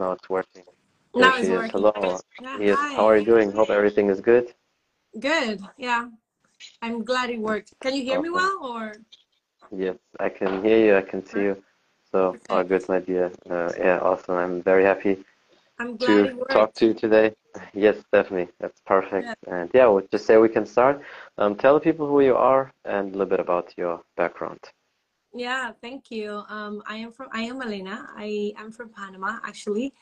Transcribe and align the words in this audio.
now 0.00 0.12
it's 0.12 0.28
working. 0.28 0.64
Now 1.14 1.36
it's 1.36 1.48
working. 1.48 1.70
Hello. 1.70 2.20
Yeah, 2.40 2.58
Yes, 2.58 2.78
how 2.96 3.04
are 3.08 3.16
you 3.18 3.24
doing? 3.24 3.52
Hope 3.52 3.70
everything 3.70 4.08
is 4.10 4.20
good. 4.20 4.46
Good. 5.18 5.60
Yeah. 5.76 6.08
I'm 6.82 7.04
glad 7.04 7.30
it 7.30 7.38
worked. 7.38 7.74
Can 7.82 7.94
you 7.94 8.02
hear 8.02 8.20
me 8.20 8.30
well 8.30 8.58
or 8.62 8.96
Yes, 9.70 9.96
I 10.18 10.28
can 10.30 10.64
hear 10.64 10.78
you, 10.86 10.96
I 10.96 11.02
can 11.02 11.24
see 11.24 11.42
you. 11.48 11.62
So, 12.10 12.36
all 12.48 12.64
good, 12.64 12.88
my 12.88 12.98
dear. 12.98 13.30
Uh, 13.48 13.70
yeah, 13.78 13.98
awesome. 14.00 14.34
I'm 14.34 14.62
very 14.62 14.82
happy 14.84 15.22
I'm 15.78 15.96
glad 15.96 16.30
to 16.30 16.44
talk 16.46 16.74
to 16.74 16.86
you 16.86 16.94
today. 16.94 17.34
Yes, 17.74 17.96
definitely. 18.12 18.48
That's 18.60 18.80
perfect. 18.86 19.26
Yeah. 19.26 19.54
And 19.54 19.70
yeah, 19.74 19.86
we'll 19.86 20.06
just 20.12 20.24
say 20.26 20.36
we 20.38 20.48
can 20.48 20.66
start. 20.66 21.02
Um, 21.38 21.56
tell 21.56 21.74
the 21.74 21.80
people 21.80 22.06
who 22.06 22.20
you 22.20 22.36
are 22.36 22.72
and 22.84 23.08
a 23.08 23.18
little 23.18 23.26
bit 23.34 23.40
about 23.40 23.74
your 23.76 24.00
background. 24.16 24.60
Yeah, 25.34 25.72
thank 25.80 26.10
you. 26.10 26.42
Um, 26.48 26.82
I 26.86 26.96
am 26.96 27.12
from 27.12 27.28
I 27.32 27.42
am 27.42 27.62
Elena. 27.62 28.08
I 28.16 28.52
am 28.58 28.72
from 28.72 28.88
Panama 28.90 29.38
actually, 29.44 29.92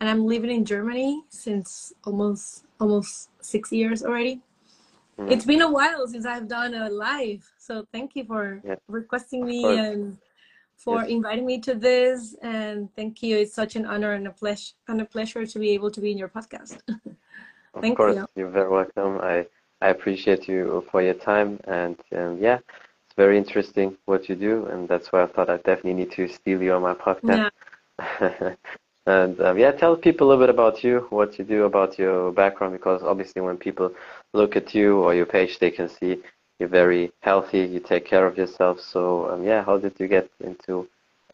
and 0.00 0.08
I'm 0.08 0.24
living 0.26 0.50
in 0.50 0.64
Germany 0.64 1.22
since 1.28 1.92
almost 2.04 2.64
almost 2.80 3.28
six 3.44 3.70
years 3.72 4.02
already. 4.02 4.40
hmm 5.18 5.28
It's 5.30 5.44
been 5.44 5.60
a 5.60 5.70
while 5.70 6.06
since 6.08 6.24
I've 6.24 6.48
done 6.48 6.74
a 6.74 6.88
live, 6.88 7.44
so 7.58 7.86
thank 7.92 8.16
you 8.16 8.24
for 8.24 8.62
Yeah, 8.64 8.76
requesting 8.88 9.44
me 9.44 9.76
and 9.76 10.16
for 10.76 11.02
Yes, 11.02 11.10
inviting 11.10 11.44
me 11.44 11.60
to 11.60 11.74
this. 11.74 12.34
And 12.42 12.88
thank 12.96 13.22
you. 13.22 13.36
It's 13.36 13.52
such 13.54 13.76
an 13.76 13.84
honor 13.84 14.12
and 14.12 14.26
a 14.26 14.32
pleasure 14.32 14.72
and 14.88 15.00
a 15.02 15.04
pleasure 15.04 15.44
to 15.44 15.58
be 15.58 15.70
able 15.76 15.90
to 15.90 16.00
be 16.00 16.10
in 16.10 16.16
your 16.18 16.28
podcast. 16.30 16.80
of 17.74 17.82
Thank 17.82 17.98
course. 17.98 18.16
you. 18.16 18.26
You're 18.34 18.48
very 18.48 18.70
welcome. 18.70 19.20
I 19.20 19.46
I 19.82 19.88
appreciate 19.90 20.48
you 20.48 20.84
for 20.90 21.02
your 21.02 21.14
time 21.14 21.60
and 21.64 21.96
um, 22.16 22.38
yeah, 22.40 22.58
very 23.22 23.36
interesting 23.44 23.88
what 24.10 24.22
you 24.28 24.36
do, 24.48 24.54
and 24.70 24.88
that's 24.90 25.08
why 25.12 25.20
I 25.24 25.28
thought 25.32 25.50
I 25.50 25.58
definitely 25.68 25.98
need 26.00 26.12
to 26.12 26.22
steal 26.38 26.60
you 26.66 26.72
on 26.78 26.82
my 26.90 26.94
podcast. 27.06 27.50
Yeah. 27.98 28.54
And 29.06 29.40
um, 29.40 29.58
yeah, 29.58 29.72
tell 29.72 29.96
people 29.96 30.26
a 30.26 30.28
little 30.28 30.44
bit 30.44 30.54
about 30.58 30.84
you, 30.84 30.94
what 31.18 31.30
you 31.38 31.44
do, 31.44 31.64
about 31.64 31.98
your 31.98 32.30
background, 32.42 32.72
because 32.78 33.02
obviously 33.02 33.40
when 33.42 33.56
people 33.56 33.88
look 34.34 34.52
at 34.60 34.74
you 34.74 34.88
or 35.04 35.14
your 35.14 35.26
page, 35.26 35.58
they 35.58 35.72
can 35.78 35.88
see 35.88 36.12
you're 36.58 36.68
very 36.82 37.10
healthy, 37.22 37.60
you 37.74 37.80
take 37.80 38.04
care 38.12 38.26
of 38.26 38.36
yourself. 38.36 38.78
So 38.92 39.00
um, 39.30 39.40
yeah, 39.42 39.64
how 39.64 39.76
did 39.78 39.94
you 39.98 40.06
get 40.06 40.26
into 40.50 40.86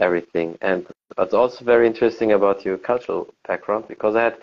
everything? 0.06 0.56
And 0.62 0.86
what's 1.16 1.34
also 1.34 1.64
very 1.64 1.86
interesting 1.92 2.32
about 2.32 2.64
your 2.64 2.78
cultural 2.78 3.22
background, 3.48 3.84
because 3.88 4.14
I 4.14 4.22
had 4.28 4.36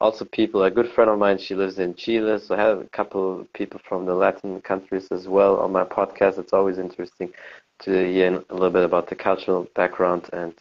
also 0.00 0.24
people, 0.24 0.62
a 0.62 0.70
good 0.70 0.90
friend 0.90 1.10
of 1.10 1.18
mine, 1.18 1.38
she 1.38 1.54
lives 1.54 1.78
in 1.78 1.94
Chile, 1.94 2.38
so 2.38 2.54
I 2.54 2.58
have 2.58 2.80
a 2.80 2.84
couple 2.84 3.40
of 3.40 3.52
people 3.52 3.80
from 3.88 4.04
the 4.04 4.14
Latin 4.14 4.60
countries 4.60 5.08
as 5.10 5.26
well 5.26 5.56
on 5.56 5.72
my 5.72 5.84
podcast. 5.84 6.38
It's 6.38 6.52
always 6.52 6.78
interesting 6.78 7.32
to 7.80 7.90
hear 7.90 8.42
a 8.50 8.54
little 8.54 8.70
bit 8.70 8.84
about 8.84 9.08
the 9.08 9.14
cultural 9.14 9.66
background 9.74 10.28
and 10.32 10.54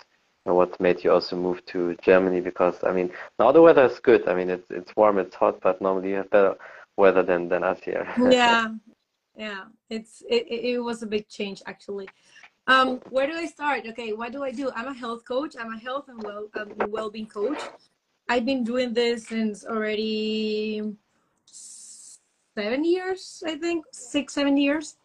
what 0.45 0.79
made 0.79 1.03
you 1.03 1.11
also 1.11 1.35
move 1.35 1.65
to 1.65 1.95
Germany? 2.01 2.39
Because 2.39 2.83
I 2.83 2.91
mean, 2.91 3.11
now 3.39 3.51
the 3.51 3.61
weather 3.61 3.85
is 3.85 3.99
good. 3.99 4.27
I 4.27 4.35
mean, 4.35 4.49
it's 4.49 4.69
it's 4.69 4.95
warm, 4.95 5.17
it's 5.17 5.35
hot, 5.35 5.59
but 5.61 5.81
normally 5.81 6.09
you 6.09 6.15
have 6.17 6.29
better 6.29 6.55
weather 6.97 7.23
than 7.23 7.49
than 7.49 7.63
us 7.63 7.79
here. 7.83 8.07
Yeah. 8.17 8.69
Yeah. 9.37 9.65
It's 9.89 10.23
it, 10.29 10.47
it 10.47 10.75
it 10.75 10.79
was 10.79 11.03
a 11.03 11.05
big 11.05 11.27
change 11.27 11.61
actually. 11.65 12.07
Um, 12.67 13.01
where 13.09 13.27
do 13.27 13.33
I 13.33 13.47
start? 13.47 13.85
Okay, 13.85 14.13
what 14.13 14.31
do 14.31 14.45
I 14.45 14.51
do? 14.51 14.71
I'm 14.73 14.87
a 14.87 14.93
health 14.93 15.25
coach. 15.25 15.55
I'm 15.59 15.73
a 15.73 15.77
health 15.77 16.05
and 16.07 16.23
well 16.23 16.47
um, 16.57 16.71
well-being 16.87 17.27
coach. 17.27 17.59
I've 18.27 18.45
been 18.45 18.63
doing 18.63 18.93
this 18.93 19.27
since 19.27 19.65
already 19.65 20.81
seven 21.45 22.83
years, 22.83 23.43
I 23.45 23.55
think, 23.55 23.85
six, 23.91 24.33
seven 24.33 24.57
years. 24.57 24.97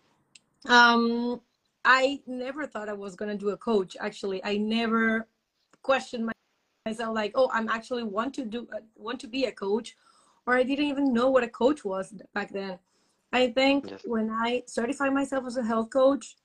Um, 0.68 1.40
I 1.84 2.20
never 2.26 2.66
thought 2.66 2.88
I 2.88 2.94
was 2.94 3.16
gonna 3.16 3.36
do 3.36 3.50
a 3.50 3.56
coach. 3.56 3.96
Actually, 4.00 4.42
I 4.44 4.56
never 4.56 5.26
questioned 5.82 6.26
my, 6.26 6.32
myself 6.86 7.14
like, 7.14 7.32
oh, 7.34 7.50
I'm 7.52 7.68
actually 7.68 8.04
want 8.04 8.34
to 8.34 8.44
do 8.44 8.66
uh, 8.74 8.80
want 8.96 9.20
to 9.20 9.28
be 9.28 9.44
a 9.44 9.52
coach, 9.52 9.96
or 10.46 10.54
I 10.56 10.62
didn't 10.62 10.86
even 10.86 11.12
know 11.12 11.30
what 11.30 11.44
a 11.44 11.48
coach 11.48 11.84
was 11.84 12.14
back 12.34 12.52
then. 12.52 12.78
I 13.32 13.48
think 13.48 13.86
Yes. 13.86 14.02
when 14.04 14.30
I 14.30 14.62
certified 14.66 15.12
myself 15.12 15.44
as 15.46 15.56
a 15.56 15.62
health 15.62 15.90
coach, 15.90 16.36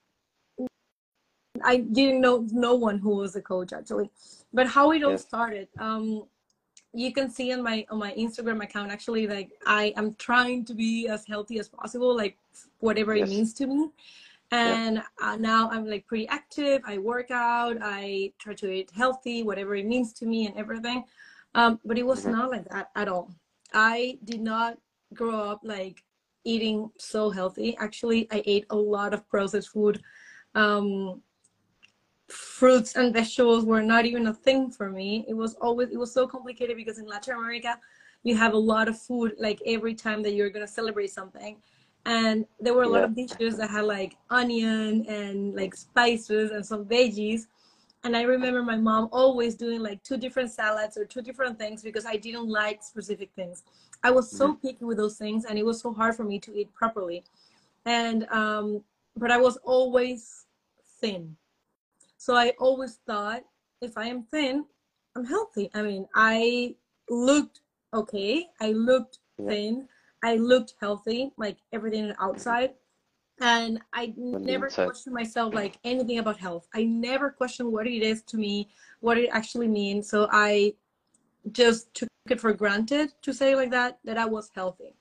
I 1.63 1.77
didn't 1.77 2.21
know 2.21 2.45
no 2.51 2.75
one 2.75 2.99
who 2.99 3.15
was 3.15 3.35
a 3.35 3.41
coach 3.41 3.71
actually. 3.73 4.09
But 4.53 4.67
how 4.67 4.91
it 4.91 5.03
all 5.03 5.11
Yes. 5.11 5.21
started, 5.21 5.67
um, 5.79 6.25
you 6.95 7.11
can 7.13 7.29
see 7.29 7.53
on 7.53 7.63
my 7.63 7.85
on 7.91 7.99
my 7.99 8.13
Instagram 8.13 8.63
account 8.63 8.91
actually 8.91 9.27
like 9.27 9.51
I 9.65 9.93
am 9.97 10.15
trying 10.15 10.65
to 10.65 10.73
be 10.73 11.07
as 11.07 11.25
healthy 11.25 11.59
as 11.59 11.67
possible, 11.69 12.15
like 12.15 12.37
whatever 12.79 13.13
it 13.15 13.27
means 13.27 13.53
to 13.55 13.67
me. 13.67 13.89
Yeah. 14.63 14.77
And 14.77 15.03
uh, 15.21 15.35
now 15.37 15.69
I'm 15.69 15.87
like 15.87 16.07
pretty 16.07 16.27
active. 16.27 16.81
I 16.85 16.97
work 16.99 17.31
out. 17.31 17.77
I 17.81 18.33
try 18.39 18.53
to 18.55 18.71
eat 18.71 18.91
healthy, 18.95 19.43
whatever 19.43 19.75
it 19.75 19.85
means 19.85 20.13
to 20.13 20.25
me, 20.25 20.47
and 20.47 20.57
everything. 20.57 21.05
Um, 21.55 21.79
but 21.85 21.97
it 21.97 22.05
was 22.05 22.25
hmm 22.25 22.31
not 22.31 22.51
like 22.51 22.67
that 22.69 22.91
at 22.95 23.07
all. 23.07 23.31
I 23.73 24.19
did 24.23 24.41
not 24.41 24.77
grow 25.13 25.39
up 25.39 25.61
like 25.63 26.03
eating 26.45 26.91
so 26.97 27.29
healthy. 27.29 27.75
Actually, 27.77 28.27
I 28.31 28.43
ate 28.45 28.65
a 28.69 28.75
lot 28.75 29.13
of 29.13 29.27
processed 29.27 29.69
food. 29.69 30.01
Um, 30.55 31.21
fruits 32.29 32.95
and 32.95 33.13
vegetables 33.13 33.65
were 33.65 33.83
not 33.83 34.05
even 34.05 34.27
a 34.27 34.33
thing 34.33 34.71
for 34.71 34.89
me. 34.89 35.25
It 35.27 35.33
was 35.33 35.55
always 35.55 35.89
it 35.89 35.97
was 35.97 36.13
so 36.13 36.27
complicated 36.27 36.75
because 36.77 36.97
in 36.97 37.05
Latin 37.05 37.35
America 37.35 37.79
you 38.23 38.35
have 38.35 38.53
a 38.53 38.57
lot 38.57 38.87
of 38.87 38.99
food 38.99 39.33
like 39.39 39.61
every 39.65 39.93
time 39.93 40.23
that 40.23 40.33
you're 40.33 40.49
gonna 40.49 40.67
celebrate 40.67 41.11
something. 41.11 41.57
And 42.05 42.45
there 42.59 42.73
were 42.73 42.83
a 42.83 42.87
lot 42.87 43.01
Yeah. 43.01 43.05
of 43.05 43.15
dishes 43.15 43.57
that 43.57 43.69
had 43.69 43.85
like 43.85 44.17
onion 44.29 45.05
and 45.07 45.55
like 45.55 45.75
spices 45.75 46.51
and 46.51 46.65
some 46.65 46.85
veggies. 46.85 47.47
And 48.03 48.15
I 48.15 48.21
remember 48.23 48.61
my 48.61 48.77
mom 48.77 49.09
always 49.11 49.55
doing 49.55 49.81
like 49.81 50.03
two 50.03 50.17
different 50.17 50.51
salads 50.51 50.97
or 50.97 51.05
two 51.05 51.21
different 51.21 51.57
things 51.57 51.81
because 51.81 52.05
I 52.05 52.17
didn't 52.17 52.47
like 52.47 52.83
specific 52.83 53.31
things. 53.35 53.63
I 54.03 54.11
was 54.11 54.31
so 54.31 54.53
picky 54.53 54.85
with 54.85 54.97
those 54.97 55.17
things 55.17 55.45
and 55.45 55.57
it 55.57 55.65
was 55.65 55.81
so 55.81 55.93
hard 55.93 56.15
for 56.15 56.23
me 56.23 56.39
to 56.39 56.55
eat 56.55 56.73
properly. 56.73 57.23
And 57.85 58.27
um 58.31 58.83
but 59.15 59.31
I 59.31 59.37
was 59.37 59.57
always 59.57 60.45
thin 61.01 61.37
so 62.25 62.35
I 62.35 62.53
always 62.57 62.97
thought 63.05 63.43
if 63.81 63.99
I 63.99 64.07
am 64.07 64.23
thin, 64.23 64.65
I'm 65.15 65.25
healthy. 65.25 65.69
I 65.75 65.83
mean, 65.83 66.07
I 66.15 66.73
looked 67.07 67.59
okay. 67.93 68.47
I 68.59 68.71
looked 68.71 69.19
thin. 69.37 69.87
I 70.23 70.37
looked 70.37 70.73
healthy, 70.81 71.33
like 71.37 71.57
everything 71.71 72.11
outside. 72.19 72.73
And 73.41 73.79
I 73.93 74.11
never 74.17 74.69
questioned 74.69 75.13
myself 75.13 75.53
like 75.53 75.77
anything 75.83 76.17
about 76.17 76.39
health. 76.39 76.67
I 76.73 76.85
never 76.85 77.29
questioned 77.29 77.71
what 77.71 77.85
it 77.85 78.01
is 78.01 78.23
to 78.23 78.37
me, 78.37 78.69
what 79.01 79.19
it 79.19 79.29
actually 79.31 79.67
means. 79.67 80.09
So 80.09 80.27
I 80.31 80.73
just 81.51 81.93
took 81.93 82.09
it 82.27 82.41
for 82.41 82.53
granted 82.53 83.13
to 83.21 83.33
say 83.35 83.55
like 83.55 83.69
that, 83.69 83.99
that 84.03 84.17
I 84.17 84.25
was 84.25 84.49
healthy. 84.55 84.95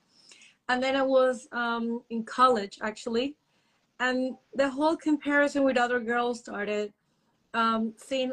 And 0.68 0.82
then 0.82 0.94
I 0.94 1.02
was 1.02 1.48
um, 1.52 2.02
in 2.10 2.22
college 2.24 2.80
actually. 2.82 3.34
And 3.98 4.36
the 4.52 4.68
whole 4.68 4.94
comparison 4.94 5.64
with 5.64 5.78
other 5.78 6.00
girls 6.00 6.40
started 6.40 6.92
um, 7.54 7.94
seeing 7.96 8.32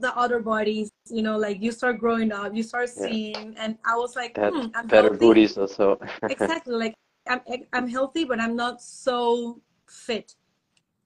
the 0.00 0.14
other 0.16 0.40
bodies, 0.40 0.90
you 1.10 1.22
know, 1.22 1.38
like 1.38 1.62
you 1.62 1.72
start 1.72 1.98
growing 1.98 2.30
up, 2.32 2.54
you 2.54 2.62
start 2.62 2.88
Yeah. 2.90 3.06
seeing, 3.06 3.56
and 3.56 3.78
I 3.86 3.96
was 3.96 4.16
like, 4.16 4.36
hmm, 4.36 4.66
I'm 4.74 4.88
better 4.88 5.08
healthy. 5.08 5.26
booties 5.26 5.56
also. 5.56 5.98
Exactly. 6.28 6.74
Like 6.74 6.94
I'm, 7.26 7.40
I'm 7.72 7.88
healthy, 7.88 8.24
but 8.24 8.40
I'm 8.40 8.56
not 8.56 8.82
so 8.82 9.60
fit. 9.86 10.34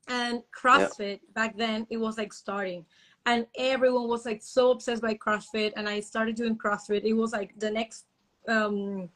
And 0.08 0.38
Yeah. 0.38 0.42
CrossFit 0.58 1.20
back 1.34 1.56
then, 1.56 1.86
it 1.90 1.96
was 1.96 2.18
like 2.18 2.32
starting, 2.32 2.84
and 3.26 3.46
everyone 3.56 4.08
was 4.08 4.26
like 4.26 4.42
so 4.42 4.72
obsessed 4.72 5.02
by 5.02 5.14
CrossFit. 5.14 5.72
And 5.76 5.88
I 5.88 6.00
started 6.00 6.34
doing 6.34 6.56
CrossFit. 6.58 7.04
It 7.04 7.12
was 7.12 7.32
like 7.32 7.56
the 7.58 7.70
next 7.70 8.06
um, 8.48 9.08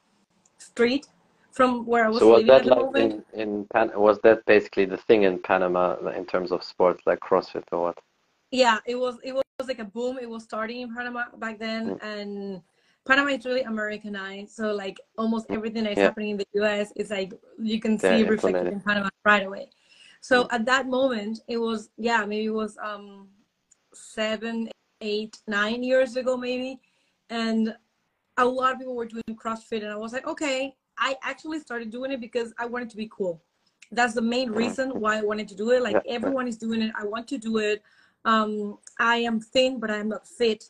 street 0.59 1.09
from 1.51 1.87
where 1.87 2.05
I 2.05 2.09
was 2.09 2.23
So 2.23 2.29
was 2.33 2.45
that 2.47 2.65
the 2.65 2.71
like 2.71 2.85
moment. 2.85 3.25
in 3.35 3.41
in 3.41 3.67
Pan 3.73 3.91
was 3.97 4.21
that 4.21 4.45
basically 4.47 4.85
the 4.85 4.97
thing 4.97 5.25
in 5.25 5.41
Panama 5.41 5.97
in 6.11 6.25
terms 6.25 6.53
of 6.53 6.63
sports 6.63 7.03
like 7.07 7.19
CrossFit 7.21 7.65
or 7.73 7.83
what? 7.83 7.99
Yeah, 8.51 8.79
it 8.87 8.95
was 8.95 9.19
it 9.25 9.33
was 9.33 9.43
like 9.67 9.79
a 9.79 9.85
boom. 9.85 10.19
It 10.21 10.29
was 10.29 10.45
starting 10.45 10.81
in 10.81 10.95
Panama 10.95 11.25
back 11.39 11.59
then, 11.59 11.91
Mm. 11.91 12.03
and 12.03 12.63
Panama 13.05 13.31
is 13.31 13.45
really 13.45 13.63
Americanized. 13.63 14.53
So 14.53 14.73
like 14.73 15.01
almost 15.19 15.47
everything 15.51 15.85
that 15.85 15.93
is 15.93 15.99
Yeah, 15.99 16.05
happening 16.05 16.31
in 16.31 16.37
the 16.39 16.47
US 16.63 16.93
is 16.97 17.11
like 17.11 17.33
you 17.59 17.81
can 17.81 17.99
see 17.99 18.23
reflected 18.25 18.69
in 18.73 18.81
Panama 18.81 19.09
right 19.25 19.47
away. 19.47 19.71
So 20.21 20.45
Mm. 20.45 20.49
at 20.53 20.65
that 20.67 20.87
moment, 20.89 21.41
it 21.49 21.59
was 21.59 21.91
yeah, 21.97 22.25
maybe 22.25 22.47
it 22.47 22.51
was 22.55 22.77
um 22.79 23.29
seven, 23.95 24.71
eight, 25.01 25.39
nine 25.47 25.83
years 25.83 26.17
ago 26.17 26.37
maybe, 26.37 26.81
and 27.31 27.77
a 28.39 28.45
lot 28.45 28.73
of 28.73 28.79
people 28.79 28.95
were 28.95 29.07
doing 29.07 29.23
CrossFit, 29.35 29.83
and 29.83 29.91
I 29.93 29.97
was 29.97 30.13
like, 30.13 30.27
okay. 30.27 30.77
I 30.99 31.15
actually 31.23 31.61
started 31.61 31.91
doing 31.91 32.11
it 32.11 32.23
because 32.23 32.55
I 32.59 32.65
wanted 32.65 32.89
to 32.89 32.97
be 32.97 33.07
cool. 33.13 33.43
That's 33.93 34.15
the 34.15 34.23
main 34.23 34.51
reason 34.51 34.89
why 34.99 35.19
I 35.19 35.23
wanted 35.23 35.47
to 35.49 35.55
do 35.55 35.71
it. 35.73 35.83
Like 35.83 35.93
Yeah, 35.97 36.01
yeah. 36.07 36.15
everyone 36.15 36.49
is 36.49 36.57
doing 36.57 36.81
it, 36.81 36.91
I 36.99 37.05
want 37.05 37.29
to 37.29 37.37
do 37.37 37.59
it. 37.59 37.83
Um, 38.27 38.79
I 38.99 39.19
am 39.19 39.41
thin, 39.41 39.81
but 39.81 39.91
I'm 39.91 40.09
not 40.11 40.27
fit, 40.27 40.65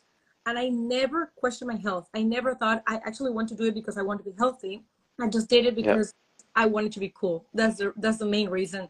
and 0.45 0.57
I 0.57 0.69
never 0.69 1.33
questioned 1.35 1.67
my 1.67 1.75
health. 1.75 2.07
I 2.13 2.21
never 2.21 2.55
thought 2.55 2.83
I 2.87 3.01
actually 3.05 3.31
want 3.31 3.49
to 3.49 3.55
do 3.55 3.65
it 3.65 3.73
because 3.73 3.97
I 3.97 4.03
want 4.03 4.23
to 4.23 4.29
be 4.29 4.35
healthy. 4.37 4.83
I 5.19 5.27
just 5.27 5.49
did 5.49 5.65
it 5.65 5.75
because 5.75 6.13
I 6.55 6.67
wanted 6.67 6.91
to 6.93 6.99
be 6.99 7.11
cool. 7.15 7.45
That's 7.53 7.77
the 7.77 7.93
that's 7.97 8.19
the 8.19 8.25
main 8.25 8.49
reason. 8.49 8.87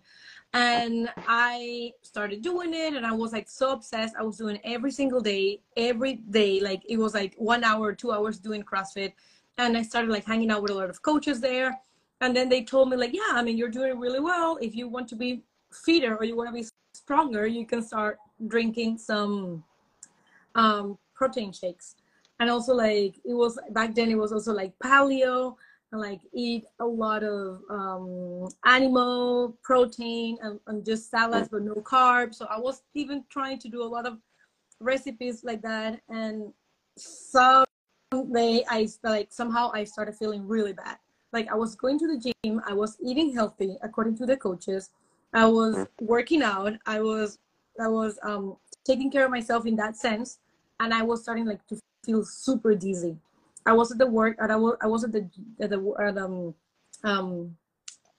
and 0.53 1.09
I 1.27 1.91
started 2.01 2.41
doing 2.41 2.73
it 2.73 2.93
and 2.93 3.05
I 3.05 3.11
was 3.11 3.33
like 3.33 3.49
so 3.49 3.71
obsessed. 3.71 4.15
I 4.17 4.23
was 4.23 4.37
doing 4.37 4.59
every 4.63 4.91
single 4.91 5.21
day, 5.21 5.61
every 5.75 6.15
day. 6.15 6.59
Like 6.61 6.81
it 6.87 6.97
was 6.97 7.13
like 7.13 7.35
one 7.37 7.63
hour, 7.63 7.93
two 7.93 8.11
hours 8.11 8.39
doing 8.39 8.63
CrossFit. 8.63 9.13
And 9.57 9.77
I 9.77 9.81
started 9.81 10.11
like 10.11 10.25
hanging 10.25 10.51
out 10.51 10.61
with 10.61 10.71
a 10.71 10.75
lot 10.75 10.89
of 10.89 11.01
coaches 11.01 11.41
there. 11.41 11.77
And 12.21 12.35
then 12.35 12.47
they 12.49 12.63
told 12.63 12.89
me 12.89 12.97
like, 12.97 13.13
yeah, 13.13 13.31
I 13.33 13.43
mean, 13.43 13.57
you're 13.57 13.69
doing 13.79 13.99
really 13.99 14.19
well. 14.21 14.57
If 14.61 14.75
you 14.75 14.87
want 14.87 15.07
to 15.09 15.15
be 15.15 15.43
fitter 15.71 16.15
or 16.15 16.23
you 16.23 16.35
want 16.35 16.49
to 16.49 16.53
be 16.53 16.65
stronger, 16.93 17.45
you 17.45 17.65
can 17.65 17.81
start 17.81 18.17
drinking 18.47 18.97
some 18.97 19.63
um, 20.55 20.97
protein 21.15 21.51
shakes. 21.51 21.95
And 22.39 22.49
also 22.49 22.73
like 22.73 23.15
it 23.25 23.33
was 23.33 23.57
back 23.71 23.95
then 23.95 24.11
it 24.11 24.17
was 24.17 24.31
also 24.31 24.53
like 24.53 24.77
paleo 24.79 25.55
and 25.91 26.01
like 26.01 26.19
eat 26.33 26.65
a 26.79 26.85
lot 26.85 27.23
of 27.23 27.61
um, 27.69 28.47
animal 28.65 29.57
protein 29.63 30.37
and, 30.41 30.59
and 30.67 30.85
just 30.85 31.09
salads 31.09 31.49
but 31.49 31.63
no 31.63 31.73
carbs. 31.75 32.35
So 32.35 32.45
I 32.45 32.59
was 32.59 32.83
even 32.93 33.23
trying 33.29 33.57
to 33.59 33.69
do 33.69 33.81
a 33.81 33.85
lot 33.85 34.05
of 34.05 34.19
recipes 34.79 35.43
like 35.43 35.61
that. 35.63 36.01
And 36.09 36.53
some 36.97 37.65
someday 38.13 38.63
I 38.69 38.87
like 39.03 39.27
somehow 39.31 39.71
I 39.73 39.83
started 39.83 40.15
feeling 40.15 40.47
really 40.47 40.73
bad. 40.73 40.97
Like 41.33 41.51
I 41.51 41.55
was 41.55 41.75
going 41.75 41.99
to 41.99 42.07
the 42.07 42.33
gym, 42.43 42.61
I 42.65 42.73
was 42.73 42.97
eating 43.03 43.33
healthy 43.33 43.77
according 43.81 44.17
to 44.17 44.25
the 44.25 44.37
coaches. 44.37 44.91
I 45.33 45.45
was 45.45 45.75
mm. 45.75 45.87
working 45.99 46.41
out. 46.41 46.73
I 46.85 47.01
was 47.01 47.39
I 47.79 47.87
was 47.87 48.19
um, 48.23 48.57
taking 48.85 49.11
care 49.11 49.25
of 49.25 49.31
myself 49.31 49.65
in 49.65 49.75
that 49.77 49.95
sense, 49.95 50.39
and 50.79 50.93
I 50.93 51.01
was 51.01 51.23
starting 51.23 51.45
like 51.45 51.65
to 51.67 51.79
feel 52.05 52.23
super 52.23 52.75
dizzy. 52.75 53.17
I 53.65 53.73
was 53.73 53.91
at 53.91 53.97
the 53.97 54.07
work, 54.07 54.37
and 54.39 54.51
I 54.51 54.55
was 54.55 54.77
I 54.81 54.87
was 54.87 55.03
at 55.03 55.11
the 55.11 55.29
at 55.59 55.69
the 55.69 55.93
at, 55.99 56.17
um, 56.17 56.55
um, 57.03 57.57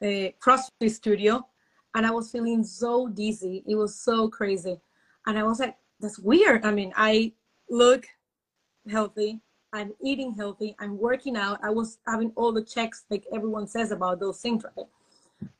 a 0.02 0.34
CrossFit 0.40 0.90
studio, 0.90 1.46
and 1.94 2.06
I 2.06 2.10
was 2.10 2.30
feeling 2.30 2.62
so 2.64 3.08
dizzy. 3.08 3.64
It 3.66 3.74
was 3.74 3.98
so 3.98 4.28
crazy, 4.28 4.78
and 5.26 5.38
I 5.38 5.42
was 5.42 5.60
like, 5.60 5.76
"That's 6.00 6.18
weird." 6.18 6.64
I 6.64 6.70
mean, 6.70 6.92
I 6.96 7.32
look 7.70 8.06
healthy. 8.90 9.40
I'm 9.72 9.92
eating 10.02 10.34
healthy. 10.34 10.74
I'm 10.78 10.98
working 10.98 11.36
out. 11.36 11.58
I 11.62 11.70
was 11.70 11.98
having 12.06 12.32
all 12.36 12.52
the 12.52 12.62
checks 12.62 13.04
like 13.10 13.24
everyone 13.34 13.66
says 13.66 13.92
about 13.92 14.20
those 14.20 14.40
things, 14.40 14.64
right? 14.64 14.86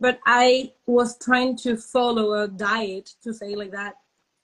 But 0.01 0.21
I 0.27 0.73
was 0.87 1.19
trying 1.19 1.57
to 1.59 1.77
follow 1.77 2.43
a 2.43 2.49
diet, 2.49 3.15
to 3.23 3.33
say 3.33 3.55
like 3.55 3.73
that, 3.73 3.97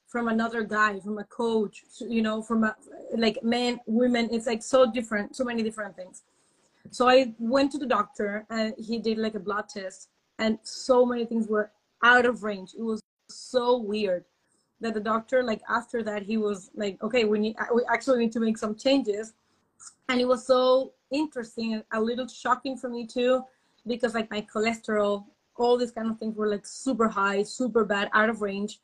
from 0.07 0.27
another 0.27 0.63
guy, 0.63 0.99
from 0.99 1.17
a 1.17 1.25
coach, 1.25 1.83
you 1.99 2.21
know, 2.21 2.41
from 2.41 2.63
a 2.63 2.75
like 3.15 3.43
men, 3.43 3.79
women. 3.85 4.29
It's 4.31 4.47
like 4.47 4.63
so 4.63 4.89
different, 4.89 5.35
so 5.35 5.43
many 5.43 5.61
different 5.63 5.95
things. 5.95 6.23
So 6.91 7.09
I 7.09 7.33
went 7.39 7.71
to 7.73 7.77
the 7.77 7.85
doctor 7.85 8.45
and 8.49 8.73
he 8.77 8.99
did 8.99 9.17
like 9.17 9.35
a 9.35 9.39
blood 9.39 9.67
test, 9.69 10.09
and 10.39 10.57
so 10.63 11.05
many 11.05 11.25
things 11.25 11.47
were 11.47 11.71
out 12.03 12.25
of 12.25 12.43
range. 12.43 12.71
It 12.77 12.83
was 12.83 13.01
so 13.29 13.77
weird 13.77 14.23
that 14.81 14.93
the 14.93 14.99
doctor, 14.99 15.43
like 15.43 15.61
after 15.69 16.03
that, 16.03 16.23
he 16.23 16.37
was 16.37 16.69
like, 16.75 17.01
okay, 17.01 17.25
we 17.25 17.39
need, 17.39 17.55
we 17.73 17.83
actually 17.91 18.19
need 18.19 18.31
to 18.33 18.39
make 18.39 18.57
some 18.57 18.75
changes. 18.75 19.33
And 20.09 20.21
it 20.21 20.27
was 20.27 20.45
so 20.45 20.93
interesting 21.11 21.73
and 21.73 21.83
a 21.93 21.99
little 21.99 22.27
shocking 22.27 22.77
for 22.77 22.89
me 22.89 23.05
too 23.05 23.43
because 23.87 24.13
like 24.13 24.29
my 24.31 24.41
cholesterol, 24.41 25.25
all 25.57 25.77
these 25.77 25.91
kind 25.91 26.09
of 26.09 26.19
things 26.19 26.35
were 26.35 26.47
like 26.47 26.65
super 26.65 27.07
high, 27.07 27.43
super 27.43 27.85
bad, 27.85 28.09
out 28.13 28.29
of 28.29 28.41
range. 28.41 28.79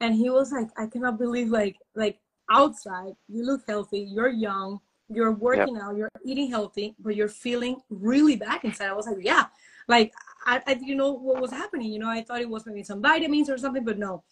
And 0.00 0.14
he 0.14 0.28
was 0.30 0.52
like, 0.52 0.68
I 0.76 0.86
cannot 0.86 1.18
believe 1.18 1.48
like 1.48 1.76
like 1.94 2.18
outside 2.50 3.14
you 3.28 3.44
look 3.44 3.62
healthy, 3.66 4.00
you're 4.00 4.28
young, 4.28 4.80
you're 5.08 5.32
working 5.32 5.76
yep. 5.76 5.84
out, 5.84 5.96
you're 5.96 6.10
eating 6.24 6.50
healthy, 6.50 6.94
but 6.98 7.16
you're 7.16 7.28
feeling 7.28 7.80
really 7.90 8.36
bad 8.36 8.60
inside. 8.64 8.88
I 8.88 8.92
was 8.92 9.06
like, 9.06 9.18
yeah, 9.20 9.46
like 9.88 10.12
I, 10.44 10.62
I 10.66 10.78
you 10.80 10.94
know 10.94 11.12
what 11.12 11.40
was 11.40 11.50
happening. 11.50 11.92
You 11.92 12.00
know, 12.00 12.08
I 12.08 12.22
thought 12.22 12.40
it 12.40 12.48
was 12.48 12.66
maybe 12.66 12.82
some 12.82 13.02
vitamins 13.02 13.48
or 13.48 13.58
something, 13.58 13.84
but 13.84 13.98
no. 13.98 14.22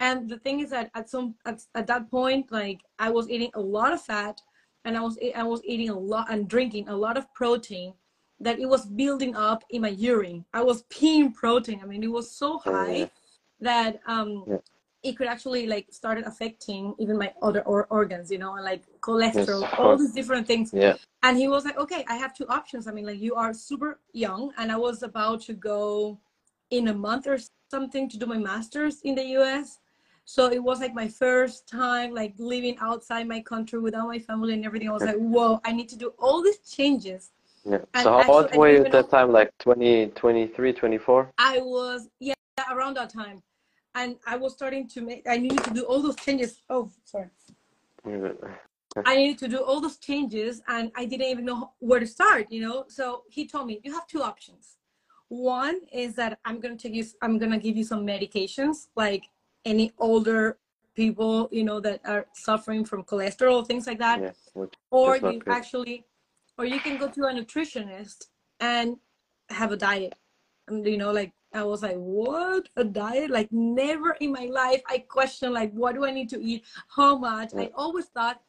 And 0.00 0.28
the 0.28 0.38
thing 0.38 0.60
is 0.60 0.70
that 0.70 0.90
at 0.94 1.08
some 1.08 1.34
at, 1.46 1.62
at 1.74 1.86
that 1.86 2.10
point, 2.10 2.50
like 2.50 2.80
I 2.98 3.10
was 3.10 3.28
eating 3.28 3.50
a 3.54 3.60
lot 3.60 3.92
of 3.92 4.02
fat, 4.02 4.40
and 4.84 4.96
I 4.96 5.00
was 5.00 5.18
I 5.36 5.42
was 5.42 5.62
eating 5.64 5.90
a 5.90 5.98
lot 5.98 6.32
and 6.32 6.48
drinking 6.48 6.88
a 6.88 6.96
lot 6.96 7.16
of 7.16 7.32
protein, 7.34 7.94
that 8.42 8.58
it 8.58 8.68
was 8.68 8.84
building 8.84 9.34
up 9.36 9.64
in 9.70 9.82
my 9.82 9.88
urine. 9.88 10.44
I 10.52 10.62
was 10.62 10.82
peeing 10.84 11.32
protein. 11.32 11.80
I 11.82 11.86
mean, 11.86 12.02
it 12.02 12.10
was 12.10 12.30
so 12.30 12.58
high 12.58 13.10
that 13.60 14.00
um, 14.06 14.44
yeah. 14.48 14.56
it 15.04 15.16
could 15.16 15.28
actually 15.28 15.66
like 15.68 15.86
started 15.90 16.24
affecting 16.24 16.94
even 16.98 17.16
my 17.16 17.32
other 17.40 17.62
or- 17.62 17.86
organs, 17.88 18.30
you 18.32 18.38
know, 18.38 18.56
and 18.56 18.64
like 18.64 18.82
cholesterol, 19.00 19.62
yes, 19.62 19.74
all 19.78 19.96
these 19.96 20.12
different 20.12 20.46
things. 20.46 20.72
Yeah. 20.72 20.96
And 21.22 21.38
he 21.38 21.46
was 21.46 21.64
like, 21.64 21.78
okay, 21.78 22.04
I 22.08 22.16
have 22.16 22.34
two 22.34 22.46
options. 22.48 22.88
I 22.88 22.92
mean, 22.92 23.06
like 23.06 23.20
you 23.20 23.36
are 23.36 23.54
super 23.54 24.00
young, 24.12 24.52
and 24.58 24.72
I 24.72 24.76
was 24.76 25.04
about 25.04 25.40
to 25.42 25.52
go 25.52 26.18
in 26.70 26.88
a 26.88 26.94
month 26.94 27.28
or 27.28 27.38
something 27.70 28.08
to 28.08 28.18
do 28.18 28.26
my 28.26 28.38
master's 28.38 29.00
in 29.02 29.14
the 29.14 29.24
U.S. 29.38 29.78
So 30.24 30.50
it 30.50 30.62
was 30.62 30.80
like 30.80 30.94
my 30.94 31.08
first 31.08 31.68
time 31.68 32.14
like 32.14 32.34
living 32.38 32.76
outside 32.80 33.28
my 33.28 33.40
country 33.40 33.78
without 33.80 34.06
my 34.08 34.18
family 34.18 34.54
and 34.54 34.64
everything. 34.64 34.88
I 34.88 34.92
was 34.92 35.02
like, 35.02 35.16
whoa, 35.16 35.60
I 35.64 35.72
need 35.72 35.88
to 35.90 35.96
do 35.96 36.12
all 36.18 36.42
these 36.42 36.58
changes 36.58 37.31
yeah. 37.64 37.78
So 38.02 38.12
how 38.12 38.32
old 38.32 38.54
were 38.56 38.70
you 38.70 38.84
at 38.84 38.92
that 38.92 39.10
time? 39.10 39.32
Like 39.32 39.50
20, 39.58 40.08
23, 40.08 40.72
24? 40.72 41.32
I 41.38 41.58
was, 41.58 42.08
yeah, 42.20 42.34
around 42.70 42.96
that 42.96 43.10
time. 43.12 43.42
And 43.94 44.16
I 44.26 44.36
was 44.36 44.54
starting 44.54 44.88
to 44.88 45.02
make, 45.02 45.26
I 45.28 45.36
needed 45.36 45.62
to 45.64 45.70
do 45.70 45.82
all 45.82 46.00
those 46.02 46.16
changes. 46.16 46.62
Oh, 46.70 46.90
sorry. 47.04 47.28
I 49.06 49.16
needed 49.16 49.38
to 49.38 49.48
do 49.48 49.58
all 49.58 49.80
those 49.80 49.98
changes 49.98 50.62
and 50.68 50.90
I 50.96 51.04
didn't 51.04 51.26
even 51.26 51.44
know 51.44 51.72
where 51.78 52.00
to 52.00 52.06
start, 52.06 52.50
you 52.50 52.62
know? 52.62 52.84
So 52.88 53.24
he 53.30 53.46
told 53.46 53.66
me, 53.66 53.80
you 53.84 53.92
have 53.92 54.06
two 54.06 54.22
options. 54.22 54.76
One 55.28 55.80
is 55.92 56.14
that 56.16 56.38
I'm 56.44 56.60
going 56.60 56.76
to 56.76 56.82
take 56.82 56.94
you, 56.94 57.04
I'm 57.22 57.38
going 57.38 57.52
to 57.52 57.58
give 57.58 57.76
you 57.76 57.84
some 57.84 58.06
medications, 58.06 58.88
like 58.96 59.24
any 59.64 59.92
older 59.98 60.58
people, 60.94 61.48
you 61.52 61.64
know, 61.64 61.80
that 61.80 62.00
are 62.04 62.26
suffering 62.34 62.84
from 62.84 63.02
cholesterol, 63.04 63.66
things 63.66 63.86
like 63.86 63.98
that. 63.98 64.20
Yeah, 64.20 64.66
or 64.90 65.16
you 65.16 65.38
good. 65.38 65.48
actually 65.48 66.04
or 66.58 66.64
you 66.64 66.80
can 66.80 66.98
go 66.98 67.08
to 67.08 67.24
a 67.24 67.32
nutritionist 67.32 68.26
and 68.60 68.96
have 69.48 69.72
a 69.72 69.76
diet. 69.76 70.14
And 70.68 70.86
you 70.86 70.96
know 70.96 71.12
like 71.12 71.32
i 71.54 71.62
was 71.62 71.82
like 71.82 71.96
what? 71.96 72.68
A 72.76 72.84
diet? 72.84 73.30
Like 73.30 73.48
never 73.50 74.12
in 74.20 74.32
my 74.32 74.46
life 74.50 74.82
i 74.88 74.98
question 74.98 75.52
like 75.52 75.72
what 75.72 75.94
do 75.94 76.04
i 76.04 76.10
need 76.10 76.28
to 76.30 76.42
eat? 76.42 76.64
How 76.94 77.16
much? 77.16 77.54
I 77.54 77.70
always 77.74 78.06
thought 78.06 78.40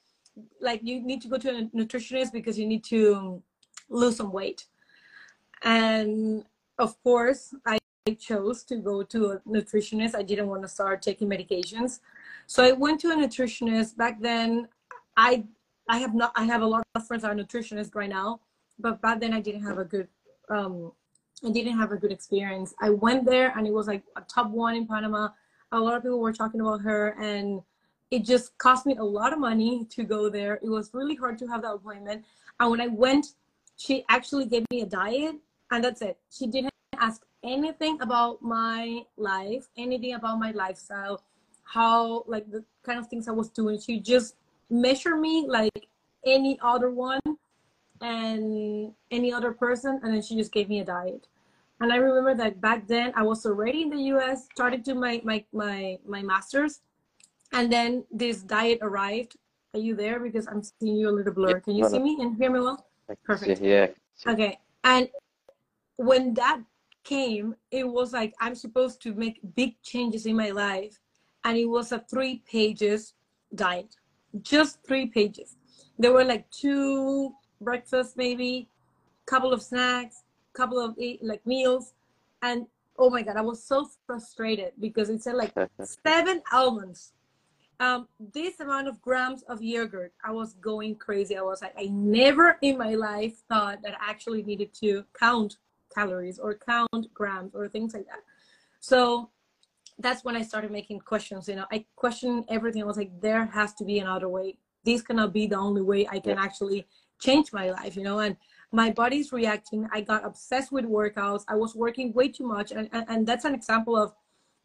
like 0.61 0.81
you 0.83 1.01
need 1.01 1.21
to 1.21 1.27
go 1.27 1.37
to 1.37 1.49
a 1.49 1.63
nutritionist 1.75 2.31
because 2.31 2.57
you 2.57 2.65
need 2.65 2.83
to 2.85 3.41
lose 3.89 4.17
some 4.17 4.31
weight. 4.31 4.65
And 5.63 6.45
of 6.77 7.01
course 7.03 7.53
i 7.65 7.77
chose 8.19 8.63
to 8.65 8.75
go 8.75 9.01
to 9.01 9.31
a 9.31 9.39
nutritionist. 9.39 10.13
I 10.13 10.23
didn't 10.23 10.47
want 10.47 10.61
to 10.63 10.67
start 10.67 11.01
taking 11.01 11.29
medications. 11.29 11.99
So 12.47 12.63
i 12.63 12.71
went 12.71 12.99
to 13.01 13.11
a 13.11 13.15
nutritionist. 13.15 13.97
Back 13.97 14.21
then 14.21 14.67
i 15.17 15.43
I 15.87 15.97
have 15.97 16.13
not. 16.13 16.31
I 16.35 16.45
have 16.45 16.61
a 16.61 16.65
lot 16.65 16.83
of 16.95 17.07
friends 17.07 17.23
are 17.23 17.35
nutritionists 17.35 17.95
right 17.95 18.09
now, 18.09 18.39
but 18.79 19.01
back 19.01 19.19
then 19.19 19.33
I 19.33 19.41
didn't 19.41 19.63
have 19.63 19.77
a 19.77 19.85
good. 19.85 20.07
Um, 20.49 20.91
I 21.45 21.51
didn't 21.51 21.77
have 21.77 21.91
a 21.91 21.97
good 21.97 22.11
experience. 22.11 22.73
I 22.81 22.89
went 22.89 23.25
there 23.25 23.53
and 23.57 23.67
it 23.67 23.73
was 23.73 23.87
like 23.87 24.03
a 24.15 24.21
top 24.21 24.49
one 24.49 24.75
in 24.75 24.87
Panama. 24.87 25.29
A 25.73 25.79
lot 25.79 25.95
of 25.95 26.03
people 26.03 26.19
were 26.19 26.31
talking 26.31 26.61
about 26.61 26.81
her, 26.81 27.15
and 27.21 27.61
it 28.11 28.23
just 28.23 28.57
cost 28.57 28.85
me 28.85 28.95
a 28.97 29.03
lot 29.03 29.33
of 29.33 29.39
money 29.39 29.85
to 29.89 30.03
go 30.03 30.29
there. 30.29 30.59
It 30.61 30.69
was 30.69 30.91
really 30.93 31.15
hard 31.15 31.37
to 31.39 31.47
have 31.47 31.63
that 31.63 31.73
appointment. 31.73 32.23
And 32.59 32.71
when 32.71 32.79
I 32.79 32.87
went, 32.87 33.27
she 33.75 34.05
actually 34.07 34.45
gave 34.45 34.65
me 34.71 34.81
a 34.81 34.85
diet, 34.85 35.35
and 35.71 35.83
that's 35.83 36.01
it. 36.01 36.17
She 36.29 36.47
didn't 36.47 36.71
ask 36.97 37.23
anything 37.43 37.99
about 38.01 38.41
my 38.41 39.01
life, 39.17 39.67
anything 39.75 40.13
about 40.13 40.39
my 40.39 40.51
lifestyle, 40.51 41.23
how 41.63 42.23
like 42.27 42.49
the 42.49 42.63
kind 42.83 42.99
of 42.99 43.07
things 43.07 43.27
I 43.27 43.31
was 43.31 43.49
doing. 43.49 43.79
She 43.79 43.99
just 43.99 44.35
measure 44.69 45.15
me 45.15 45.45
like 45.47 45.87
any 46.25 46.57
other 46.61 46.89
one 46.89 47.21
and 48.01 48.93
any 49.11 49.31
other 49.31 49.51
person 49.51 49.99
and 50.03 50.13
then 50.13 50.21
she 50.21 50.35
just 50.35 50.51
gave 50.51 50.69
me 50.69 50.79
a 50.79 50.85
diet. 50.85 51.27
And 51.79 51.91
i 51.91 51.97
remember 51.97 52.33
that 52.35 52.61
back 52.61 52.87
then 52.87 53.11
i 53.15 53.23
was 53.23 53.45
already 53.45 53.81
in 53.81 53.89
the 53.89 53.97
us 53.97 54.45
started 54.53 54.85
to 54.85 54.95
my 54.95 55.21
my 55.23 55.43
my, 55.51 55.97
my 56.07 56.21
master's 56.21 56.81
and 57.51 57.71
then 57.71 58.03
this 58.09 58.41
diet 58.41 58.79
arrived. 58.81 59.37
Are 59.73 59.79
you 59.79 59.95
there? 59.95 60.19
Because 60.19 60.47
i'm 60.47 60.63
seeing 60.63 60.95
you 60.95 61.09
a 61.09 61.15
little 61.17 61.33
blur. 61.33 61.59
Can 61.59 61.75
you 61.75 61.89
see 61.89 61.99
me 61.99 62.17
and 62.21 62.37
hear 62.37 62.51
me 62.51 62.59
well? 62.59 62.85
Perfect. 63.25 63.61
yeah. 63.61 63.87
Okay. 64.25 64.57
And 64.83 65.09
when 65.97 66.33
that 66.35 66.61
came 67.03 67.55
it 67.71 67.87
was 67.87 68.13
like 68.13 68.33
i'm 68.39 68.55
supposed 68.55 69.01
to 69.01 69.13
make 69.13 69.39
big 69.55 69.79
changes 69.81 70.25
in 70.25 70.35
my 70.35 70.51
life 70.51 70.99
and 71.43 71.57
it 71.57 71.65
was 71.65 71.91
a 71.91 71.99
three 72.09 72.41
pages 72.49 73.13
diet 73.55 73.95
just 74.41 74.79
three 74.85 75.07
pages. 75.07 75.55
There 75.97 76.11
were 76.11 76.23
like 76.23 76.49
two 76.49 77.33
breakfasts, 77.61 78.15
maybe, 78.17 78.67
couple 79.25 79.53
of 79.53 79.61
snacks, 79.61 80.23
couple 80.53 80.79
of 80.79 80.97
like 81.21 81.45
meals, 81.45 81.93
and 82.41 82.67
oh 82.97 83.09
my 83.09 83.21
god, 83.21 83.37
I 83.37 83.41
was 83.41 83.63
so 83.63 83.89
frustrated 84.05 84.73
because 84.79 85.09
it 85.09 85.21
said 85.21 85.35
like 85.35 85.53
seven 86.05 86.41
almonds, 86.51 87.13
um, 87.79 88.07
this 88.33 88.59
amount 88.59 88.87
of 88.87 89.01
grams 89.01 89.43
of 89.43 89.61
yogurt. 89.61 90.13
I 90.23 90.31
was 90.31 90.53
going 90.53 90.95
crazy. 90.95 91.37
I 91.37 91.41
was 91.41 91.61
like, 91.61 91.73
I 91.77 91.85
never 91.91 92.57
in 92.61 92.77
my 92.77 92.95
life 92.95 93.41
thought 93.49 93.81
that 93.83 93.95
I 93.99 94.09
actually 94.09 94.43
needed 94.43 94.73
to 94.75 95.03
count 95.17 95.57
calories 95.93 96.39
or 96.39 96.55
count 96.55 97.13
grams 97.13 97.55
or 97.55 97.67
things 97.67 97.93
like 97.93 98.05
that. 98.05 98.21
So 98.79 99.29
that's 99.99 100.23
when 100.23 100.35
I 100.35 100.41
started 100.41 100.71
making 100.71 100.99
questions. 100.99 101.47
You 101.47 101.55
know, 101.55 101.65
I 101.71 101.85
questioned 101.95 102.45
everything. 102.49 102.81
I 102.81 102.85
was 102.85 102.97
like, 102.97 103.11
there 103.21 103.45
has 103.45 103.73
to 103.75 103.85
be 103.85 103.99
another 103.99 104.29
way. 104.29 104.57
This 104.83 105.01
cannot 105.01 105.33
be 105.33 105.47
the 105.47 105.57
only 105.57 105.81
way 105.81 106.07
I 106.07 106.19
can 106.19 106.37
yeah. 106.37 106.43
actually 106.43 106.87
change 107.19 107.53
my 107.53 107.71
life. 107.71 107.95
You 107.95 108.03
know, 108.03 108.19
and 108.19 108.35
my 108.71 108.91
body's 108.91 109.31
reacting. 109.31 109.87
I 109.91 110.01
got 110.01 110.25
obsessed 110.25 110.71
with 110.71 110.85
workouts. 110.85 111.43
I 111.47 111.55
was 111.55 111.75
working 111.75 112.13
way 112.13 112.29
too 112.29 112.47
much, 112.47 112.71
and 112.71 112.89
and, 112.91 113.05
and 113.07 113.27
that's 113.27 113.45
an 113.45 113.53
example 113.53 113.95
of 113.95 114.13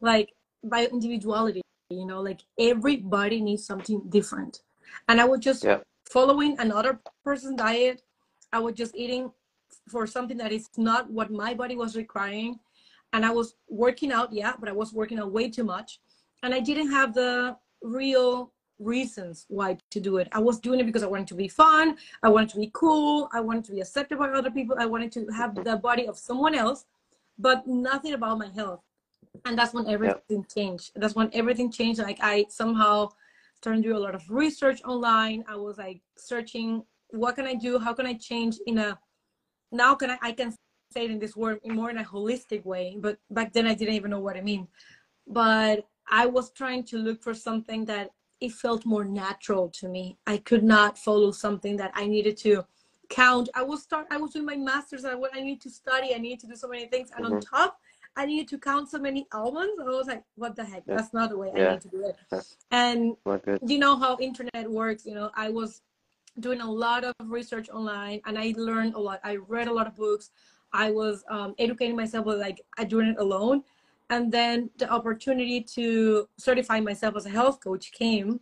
like 0.01 0.33
bio-individuality. 0.63 1.61
You 1.89 2.05
know, 2.05 2.21
like 2.21 2.41
everybody 2.59 3.41
needs 3.41 3.65
something 3.65 4.01
different, 4.09 4.61
and 5.07 5.21
I 5.21 5.25
was 5.25 5.39
just 5.39 5.63
yeah. 5.63 5.79
following 6.09 6.59
another 6.59 6.99
person's 7.23 7.55
diet. 7.55 8.01
I 8.51 8.59
was 8.59 8.75
just 8.75 8.95
eating 8.95 9.31
for 9.87 10.07
something 10.07 10.37
that 10.37 10.51
is 10.51 10.69
not 10.77 11.09
what 11.09 11.31
my 11.31 11.53
body 11.53 11.75
was 11.75 11.95
requiring 11.95 12.59
and 13.13 13.25
I 13.25 13.31
was 13.31 13.55
working 13.67 14.11
out, 14.11 14.31
yeah, 14.31 14.53
but 14.59 14.69
I 14.69 14.71
was 14.71 14.93
working 14.93 15.19
out 15.19 15.31
way 15.31 15.49
too 15.49 15.63
much, 15.63 15.99
and 16.43 16.53
I 16.53 16.59
didn't 16.59 16.91
have 16.91 17.13
the 17.13 17.57
real 17.81 18.51
reasons 18.79 19.45
why 19.49 19.77
to 19.91 19.99
do 19.99 20.17
it. 20.17 20.27
I 20.31 20.39
was 20.39 20.59
doing 20.59 20.79
it 20.79 20.85
because 20.85 21.03
I 21.03 21.07
wanted 21.07 21.27
to 21.27 21.35
be 21.35 21.47
fun, 21.47 21.97
I 22.23 22.29
wanted 22.29 22.49
to 22.51 22.59
be 22.59 22.71
cool, 22.73 23.29
I 23.33 23.41
wanted 23.41 23.65
to 23.65 23.71
be 23.71 23.81
accepted 23.81 24.17
by 24.17 24.29
other 24.29 24.51
people, 24.51 24.75
I 24.79 24.85
wanted 24.85 25.11
to 25.13 25.27
have 25.35 25.55
the 25.55 25.77
body 25.77 26.07
of 26.07 26.17
someone 26.17 26.55
else, 26.55 26.85
but 27.37 27.67
nothing 27.67 28.13
about 28.13 28.37
my 28.37 28.49
health. 28.49 28.81
And 29.45 29.57
that's 29.57 29.73
when 29.73 29.87
everything 29.87 30.45
changed. 30.53 30.91
That's 30.95 31.15
when 31.15 31.29
everything 31.33 31.71
changed. 31.71 31.99
Like 32.01 32.19
I 32.21 32.45
somehow 32.49 33.09
started 33.55 33.83
to 33.83 33.89
do 33.89 33.97
a 33.97 33.99
lot 33.99 34.15
of 34.15 34.23
research 34.29 34.81
online. 34.83 35.43
I 35.47 35.55
was 35.55 35.77
like 35.77 36.01
searching 36.17 36.83
what 37.11 37.35
can 37.35 37.45
I 37.45 37.55
do? 37.55 37.79
How 37.79 37.93
can 37.93 38.05
I 38.05 38.13
change 38.13 38.57
in 38.67 38.77
a 38.77 38.97
now 39.71 39.95
can 39.95 40.11
I 40.11 40.17
I 40.21 40.31
can 40.31 40.53
say 40.91 41.05
in 41.05 41.19
this 41.19 41.35
word 41.35 41.59
more 41.65 41.89
in 41.89 41.97
a 41.97 42.03
holistic 42.03 42.65
way, 42.65 42.95
but 42.99 43.17
back 43.29 43.53
then 43.53 43.67
I 43.67 43.75
didn't 43.75 43.95
even 43.95 44.11
know 44.11 44.19
what 44.19 44.37
I 44.37 44.41
mean. 44.41 44.67
But 45.27 45.87
I 46.09 46.25
was 46.25 46.51
trying 46.51 46.83
to 46.85 46.97
look 46.97 47.21
for 47.21 47.33
something 47.33 47.85
that 47.85 48.11
it 48.41 48.53
felt 48.53 48.85
more 48.85 49.05
natural 49.05 49.69
to 49.69 49.87
me. 49.87 50.17
I 50.25 50.37
could 50.37 50.63
not 50.63 50.97
follow 50.97 51.31
something 51.31 51.77
that 51.77 51.91
I 51.93 52.07
needed 52.07 52.37
to 52.37 52.65
count. 53.09 53.49
I 53.53 53.63
was 53.63 53.83
start. 53.83 54.07
I 54.09 54.17
was 54.17 54.31
doing 54.31 54.45
my 54.45 54.55
masters. 54.55 55.05
I 55.05 55.15
I 55.33 55.41
need 55.41 55.61
to 55.61 55.69
study. 55.69 56.15
I 56.15 56.19
need 56.19 56.39
to 56.41 56.47
do 56.47 56.55
so 56.55 56.67
many 56.67 56.87
things, 56.87 57.11
and 57.15 57.25
mm-hmm. 57.25 57.35
on 57.35 57.41
top, 57.41 57.79
I 58.15 58.25
needed 58.25 58.47
to 58.49 58.57
count 58.57 58.89
so 58.89 58.99
many 58.99 59.27
almonds. 59.33 59.73
I 59.81 59.83
was 59.85 60.07
like, 60.07 60.23
what 60.35 60.55
the 60.55 60.63
heck? 60.63 60.83
Yeah. 60.87 60.95
That's 60.95 61.13
not 61.13 61.29
the 61.29 61.37
way 61.37 61.51
yeah. 61.55 61.69
I 61.69 61.71
need 61.73 61.81
to 61.81 61.87
do 61.89 62.05
it. 62.07 62.15
Yeah. 62.31 62.41
And 62.71 63.15
you 63.67 63.79
know 63.79 63.97
how 63.97 64.17
internet 64.19 64.69
works. 64.69 65.05
You 65.05 65.15
know, 65.15 65.31
I 65.35 65.49
was 65.49 65.81
doing 66.39 66.61
a 66.61 66.71
lot 66.71 67.03
of 67.03 67.13
research 67.25 67.69
online, 67.69 68.21
and 68.25 68.37
I 68.37 68.53
learned 68.57 68.95
a 68.95 68.99
lot. 68.99 69.19
I 69.23 69.35
read 69.35 69.67
a 69.67 69.73
lot 69.73 69.87
of 69.87 69.95
books. 69.95 70.31
I 70.73 70.91
was 70.91 71.23
um, 71.29 71.55
educating 71.57 71.95
myself, 71.95 72.25
like 72.25 72.61
I 72.77 72.83
doing 72.83 73.07
it 73.07 73.17
alone. 73.19 73.63
And 74.09 74.31
then 74.31 74.69
the 74.77 74.89
opportunity 74.89 75.61
to 75.75 76.27
certify 76.37 76.79
myself 76.79 77.15
as 77.15 77.25
a 77.25 77.29
health 77.29 77.59
coach 77.63 77.91
came. 77.91 78.39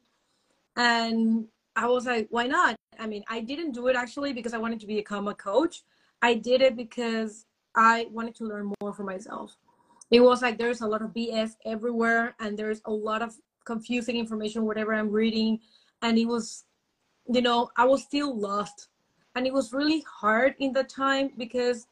And 0.75 1.47
I 1.75 1.87
was 1.87 2.05
like, 2.05 2.27
why 2.29 2.47
not? 2.47 2.75
I 2.99 3.07
mean, 3.07 3.23
I 3.27 3.41
didn't 3.41 3.73
do 3.73 3.87
it 3.87 3.95
actually 3.95 4.33
because 4.33 4.53
I 4.53 4.57
wanted 4.57 4.79
to 4.79 4.87
become 4.87 5.27
a 5.27 5.35
coach. 5.35 5.83
I 6.21 6.33
did 6.33 6.61
it 6.61 6.75
because 6.75 7.45
I 7.75 8.07
wanted 8.11 8.35
to 8.35 8.45
learn 8.45 8.73
more 8.81 8.93
for 8.93 9.03
myself. 9.03 9.55
It 10.09 10.21
was 10.21 10.41
like 10.41 10.57
there's 10.57 10.81
a 10.81 10.87
lot 10.87 11.01
of 11.01 11.09
BS 11.11 11.51
everywhere 11.65 12.35
and 12.39 12.57
there's 12.57 12.81
a 12.85 12.91
lot 12.91 13.21
of 13.21 13.35
confusing 13.65 14.15
information, 14.15 14.65
whatever 14.65 14.93
I'm 14.93 15.11
reading. 15.11 15.59
And 16.01 16.17
it 16.17 16.25
was, 16.25 16.63
you 17.27 17.41
know, 17.41 17.69
I 17.75 17.85
was 17.85 18.03
still 18.03 18.35
lost. 18.35 18.87
And 19.35 19.45
it 19.45 19.53
was 19.53 19.73
really 19.73 20.03
hard 20.09 20.55
in 20.59 20.73
that 20.73 20.89
time 20.89 21.31
because 21.37 21.87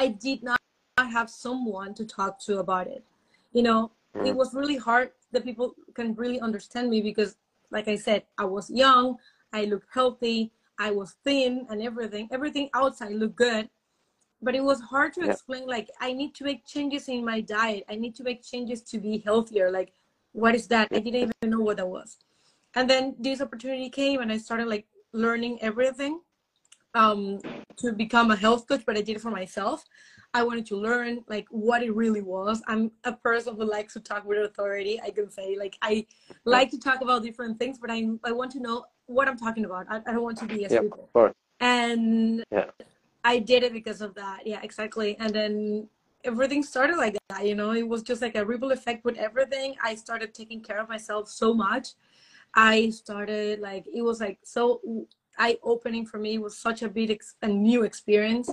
I 0.00 0.08
did 0.08 0.42
not 0.42 0.58
have 0.96 1.28
someone 1.28 1.92
to 1.92 2.06
talk 2.06 2.40
to 2.46 2.58
about 2.58 2.86
it. 2.86 3.04
You 3.52 3.62
know, 3.62 3.90
mm. 4.16 4.26
it 4.26 4.34
was 4.34 4.54
really 4.54 4.78
hard 4.78 5.10
that 5.32 5.44
people 5.44 5.74
can 5.92 6.14
really 6.14 6.40
understand 6.40 6.88
me 6.88 7.02
because, 7.02 7.36
like 7.70 7.86
I 7.86 7.96
said, 7.96 8.22
I 8.38 8.46
was 8.46 8.70
young, 8.70 9.18
I 9.52 9.66
looked 9.66 9.88
healthy, 9.92 10.52
I 10.78 10.90
was 10.90 11.16
thin, 11.22 11.66
and 11.68 11.82
everything. 11.82 12.28
Everything 12.32 12.70
outside 12.72 13.12
looked 13.12 13.36
good, 13.36 13.68
but 14.40 14.54
it 14.54 14.64
was 14.64 14.80
hard 14.80 15.12
to 15.14 15.20
yeah. 15.20 15.32
explain. 15.32 15.66
Like, 15.66 15.90
I 16.00 16.14
need 16.14 16.34
to 16.36 16.44
make 16.44 16.64
changes 16.64 17.06
in 17.08 17.22
my 17.22 17.42
diet. 17.42 17.84
I 17.90 17.96
need 17.96 18.16
to 18.16 18.24
make 18.24 18.42
changes 18.42 18.80
to 18.84 18.98
be 18.98 19.18
healthier. 19.18 19.70
Like, 19.70 19.92
what 20.32 20.54
is 20.54 20.66
that? 20.68 20.88
I 20.92 21.00
didn't 21.00 21.22
even 21.28 21.50
know 21.50 21.60
what 21.60 21.76
that 21.76 21.86
was. 21.86 22.16
And 22.74 22.88
then 22.88 23.16
this 23.18 23.42
opportunity 23.42 23.90
came, 23.90 24.20
and 24.22 24.32
I 24.32 24.38
started 24.38 24.66
like 24.66 24.86
learning 25.12 25.58
everything 25.60 26.20
um, 26.94 27.40
to 27.76 27.92
become 27.92 28.30
a 28.30 28.36
health 28.36 28.66
coach, 28.66 28.82
but 28.86 28.96
I 28.96 29.02
did 29.02 29.16
it 29.16 29.22
for 29.22 29.30
myself. 29.30 29.84
I 30.32 30.44
wanted 30.44 30.66
to 30.66 30.76
learn 30.76 31.24
like 31.28 31.46
what 31.50 31.82
it 31.82 31.94
really 31.94 32.22
was. 32.22 32.62
I'm 32.68 32.92
a 33.04 33.12
person 33.12 33.56
who 33.56 33.64
likes 33.64 33.94
to 33.94 34.00
talk 34.00 34.24
with 34.24 34.38
authority. 34.38 35.00
I 35.02 35.10
can 35.10 35.30
say 35.30 35.56
like 35.58 35.76
I 35.82 36.06
like 36.44 36.70
to 36.70 36.78
talk 36.78 37.00
about 37.00 37.22
different 37.22 37.58
things, 37.58 37.78
but 37.78 37.90
I 37.90 38.06
I 38.24 38.32
want 38.32 38.52
to 38.52 38.60
know 38.60 38.84
what 39.06 39.26
I'm 39.26 39.36
talking 39.36 39.64
about. 39.64 39.86
I, 39.90 39.96
I 40.06 40.12
don't 40.12 40.22
want 40.22 40.38
to 40.38 40.46
be 40.46 40.64
a 40.64 40.70
stupid. 40.70 41.34
And 41.60 42.44
yeah. 42.50 42.70
I 43.24 43.38
did 43.38 43.64
it 43.64 43.72
because 43.72 44.00
of 44.00 44.14
that. 44.14 44.46
Yeah, 44.46 44.60
exactly. 44.62 45.16
And 45.18 45.34
then 45.34 45.88
everything 46.24 46.62
started 46.62 46.96
like 46.96 47.18
that. 47.28 47.46
You 47.46 47.56
know, 47.56 47.72
it 47.72 47.86
was 47.86 48.02
just 48.02 48.22
like 48.22 48.36
a 48.36 48.44
ripple 48.44 48.70
effect 48.70 49.04
with 49.04 49.16
everything. 49.18 49.74
I 49.82 49.96
started 49.96 50.32
taking 50.32 50.60
care 50.62 50.78
of 50.78 50.88
myself 50.88 51.28
so 51.28 51.52
much. 51.52 51.88
I 52.54 52.90
started 52.90 53.60
like 53.60 53.86
it 53.92 54.02
was 54.02 54.20
like 54.20 54.38
so 54.42 54.80
eye 55.38 55.58
opening 55.62 56.06
for 56.06 56.18
me. 56.18 56.34
It 56.34 56.42
was 56.42 56.58
such 56.58 56.82
a 56.82 56.88
big 56.88 57.10
ex- 57.10 57.36
a 57.42 57.48
new 57.48 57.82
experience. 57.82 58.50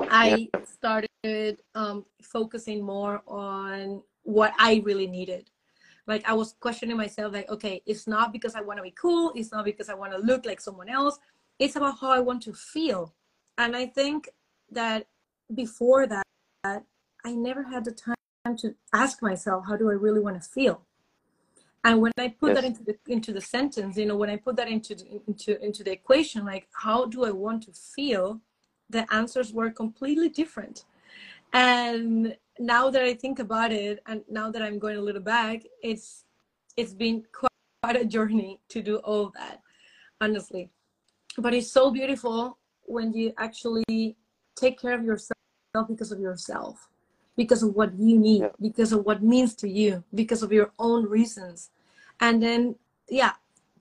I 0.00 0.48
started 0.64 1.62
um, 1.74 2.04
focusing 2.22 2.82
more 2.82 3.22
on 3.26 4.02
what 4.22 4.52
I 4.58 4.82
really 4.84 5.06
needed. 5.06 5.50
Like 6.06 6.28
I 6.28 6.32
was 6.32 6.54
questioning 6.58 6.96
myself, 6.96 7.32
like, 7.32 7.48
okay, 7.48 7.82
it's 7.86 8.06
not 8.06 8.32
because 8.32 8.54
I 8.54 8.60
want 8.60 8.78
to 8.78 8.82
be 8.82 8.90
cool. 8.92 9.32
It's 9.36 9.52
not 9.52 9.64
because 9.64 9.88
I 9.88 9.94
want 9.94 10.12
to 10.12 10.18
look 10.18 10.44
like 10.44 10.60
someone 10.60 10.88
else. 10.88 11.18
It's 11.58 11.76
about 11.76 11.98
how 12.00 12.10
I 12.10 12.18
want 12.20 12.42
to 12.44 12.52
feel. 12.52 13.14
And 13.58 13.76
I 13.76 13.86
think 13.86 14.28
that 14.70 15.06
before 15.54 16.06
that, 16.06 16.24
I 16.64 17.32
never 17.32 17.62
had 17.62 17.84
the 17.84 17.92
time 17.92 18.56
to 18.58 18.74
ask 18.92 19.22
myself, 19.22 19.64
how 19.68 19.76
do 19.76 19.88
I 19.90 19.94
really 19.94 20.20
want 20.20 20.42
to 20.42 20.48
feel? 20.48 20.82
And 21.84 22.00
when 22.00 22.12
i 22.18 22.28
put 22.28 22.48
yes. 22.48 22.56
that 22.56 22.64
into 22.64 22.84
the 22.84 22.96
into 23.08 23.32
the 23.32 23.40
sentence 23.40 23.96
you 23.96 24.06
know 24.06 24.16
when 24.16 24.30
i 24.30 24.36
put 24.36 24.56
that 24.56 24.68
into 24.68 24.94
the, 24.94 25.20
into 25.26 25.62
into 25.64 25.82
the 25.82 25.92
equation 25.92 26.44
like 26.44 26.68
how 26.72 27.06
do 27.06 27.24
i 27.24 27.30
want 27.30 27.62
to 27.62 27.72
feel? 27.72 28.40
The 28.90 29.06
answers 29.10 29.54
were 29.54 29.70
completely 29.70 30.28
different. 30.28 30.84
And 31.54 32.36
now 32.58 32.90
that 32.90 33.02
i 33.02 33.14
think 33.14 33.38
about 33.38 33.72
it 33.72 34.02
and 34.06 34.22
now 34.28 34.50
that 34.50 34.62
i'm 34.62 34.78
going 34.78 34.98
a 34.98 35.00
little 35.00 35.22
back 35.22 35.62
it's 35.82 36.24
it's 36.76 36.92
been 36.92 37.24
quite 37.32 37.96
a 37.96 38.04
journey 38.04 38.60
to 38.68 38.82
do 38.82 38.96
all 38.98 39.32
that 39.34 39.60
honestly. 40.20 40.70
But 41.38 41.54
it's 41.54 41.70
so 41.70 41.90
beautiful 41.90 42.58
when 42.82 43.12
you 43.12 43.32
actually 43.38 44.16
take 44.54 44.80
care 44.80 44.94
of 44.94 45.04
yourself 45.04 45.38
because 45.88 46.12
of 46.12 46.20
yourself 46.20 46.88
because 47.36 47.62
of 47.62 47.74
what 47.74 47.98
you 47.98 48.18
need, 48.18 48.42
yeah. 48.42 48.48
because 48.60 48.92
of 48.92 49.04
what 49.04 49.22
means 49.22 49.54
to 49.56 49.68
you, 49.68 50.04
because 50.14 50.42
of 50.42 50.52
your 50.52 50.72
own 50.78 51.08
reasons. 51.08 51.70
And 52.20 52.42
then, 52.42 52.76
yeah, 53.08 53.32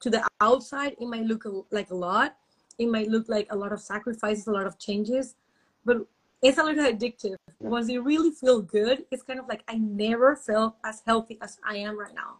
to 0.01 0.09
the 0.09 0.27
outside, 0.39 0.95
it 0.99 1.07
might 1.07 1.25
look 1.25 1.45
like 1.71 1.91
a 1.91 1.95
lot. 1.95 2.37
It 2.77 2.87
might 2.87 3.09
look 3.09 3.27
like 3.27 3.47
a 3.49 3.55
lot 3.55 3.71
of 3.71 3.81
sacrifices, 3.81 4.47
a 4.47 4.51
lot 4.51 4.65
of 4.65 4.79
changes, 4.79 5.35
but 5.85 5.97
it's 6.41 6.57
a 6.57 6.63
little 6.63 6.85
addictive. 6.85 7.35
Yeah. 7.59 7.69
Once 7.69 7.89
you 7.89 8.01
really 8.01 8.31
feel 8.31 8.61
good, 8.61 9.05
it's 9.11 9.21
kind 9.21 9.39
of 9.39 9.47
like 9.47 9.63
I 9.67 9.75
never 9.75 10.35
felt 10.35 10.75
as 10.83 11.03
healthy 11.05 11.37
as 11.41 11.59
I 11.63 11.77
am 11.77 11.99
right 11.99 12.15
now. 12.15 12.39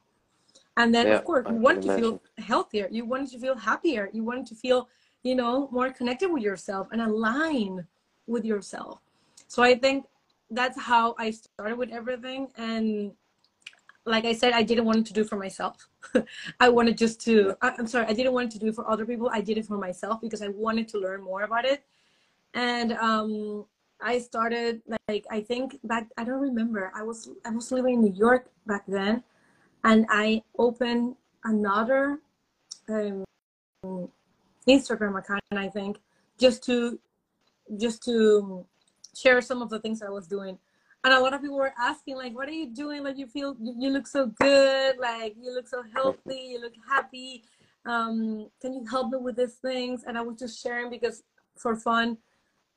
And 0.78 0.96
then, 0.96 1.08
yeah, 1.08 1.16
of 1.16 1.26
course, 1.26 1.46
you 1.50 1.56
want 1.56 1.84
to 1.84 1.96
feel 1.96 2.22
healthier. 2.38 2.88
You 2.90 3.06
want 3.06 3.30
to 3.32 3.40
feel 3.40 3.56
happier. 3.56 4.10
You 4.14 4.24
want 4.24 4.48
to 4.48 4.56
feel, 4.56 4.88
you 5.22 5.36
know, 5.36 5.68
more 5.72 5.92
connected 5.92 6.32
with 6.32 6.42
yourself 6.42 6.88
and 6.92 7.02
align 7.02 7.86
with 8.26 8.46
yourself. 8.46 9.02
So 9.48 9.62
I 9.62 9.78
think 9.78 10.06
that's 10.52 10.80
how 10.80 11.16
I 11.18 11.32
started 11.32 11.78
with 11.78 11.92
everything. 11.92 12.50
And 12.58 13.14
like 14.06 14.26
I 14.26 14.34
said, 14.34 14.54
I 14.54 14.64
didn't 14.64 14.86
want 14.86 15.08
to 15.08 15.14
do 15.14 15.24
for 15.24 15.38
myself. 15.38 15.88
I 16.60 16.70
wanted 16.70 16.98
just 16.98 17.22
to, 17.22 17.56
I, 17.62 17.74
am 17.80 17.88
sorry, 17.88 18.06
I 18.06 18.14
didn't 18.14 18.34
want 18.34 18.52
to 18.52 18.60
do 18.60 18.68
it 18.68 18.76
for 18.76 18.90
other 18.90 19.06
people. 19.06 19.30
I 19.32 19.42
did 19.42 19.58
it 19.58 19.66
for 19.66 19.78
myself 19.78 20.20
because 20.22 20.42
I 20.42 20.50
wanted 20.50 20.88
to 20.90 21.00
learn 21.00 21.24
more 21.24 21.44
about 21.44 21.66
it. 21.66 21.84
And 22.54 22.94
um, 22.94 23.66
I 24.02 24.20
started 24.20 24.82
like, 25.08 25.26
I 25.32 25.42
think 25.42 25.80
back, 25.84 26.08
I 26.18 26.24
don't 26.26 26.42
remember. 26.42 26.92
I 26.94 27.04
was, 27.04 27.30
I 27.46 27.52
was 27.52 27.72
living 27.72 27.96
in 27.96 28.02
New 28.02 28.14
York 28.14 28.50
back 28.68 28.84
then. 28.88 29.24
And 29.84 30.06
I 30.10 30.44
opened 30.58 31.16
another 31.44 32.20
um, 32.90 33.24
Instagram 34.68 35.18
account, 35.18 35.42
I 35.54 35.70
think, 35.70 36.00
just 36.38 36.64
to, 36.66 37.00
just 37.78 38.04
to 38.04 38.66
share 39.16 39.42
some 39.42 39.62
of 39.62 39.70
the 39.70 39.80
things 39.80 40.02
I 40.02 40.10
was 40.10 40.28
doing. 40.28 40.58
And 41.04 41.14
a 41.14 41.20
lot 41.20 41.34
of 41.34 41.42
people 41.42 41.58
were 41.58 41.74
asking, 41.80 42.18
like, 42.18 42.36
what 42.36 42.48
are 42.48 42.54
you 42.54 42.68
doing? 42.68 43.04
Like, 43.04 43.18
you 43.18 43.26
feel, 43.26 43.56
you 43.60 43.90
look 43.90 44.06
so 44.06 44.28
good. 44.40 44.98
Like, 45.00 45.36
you 45.42 45.54
look 45.54 45.68
so 45.68 45.84
healthy. 45.94 46.50
You 46.52 46.62
look 46.62 46.74
happy. 46.88 47.44
Um, 47.86 48.50
can 48.62 48.74
you 48.74 48.86
help 48.86 49.12
me 49.12 49.18
with 49.18 49.36
these 49.36 49.56
things? 49.56 50.04
And 50.06 50.18
I 50.18 50.22
was 50.22 50.38
just 50.38 50.62
sharing 50.62 50.92
because 50.92 51.24
for 51.58 51.76
fun. 51.76 52.18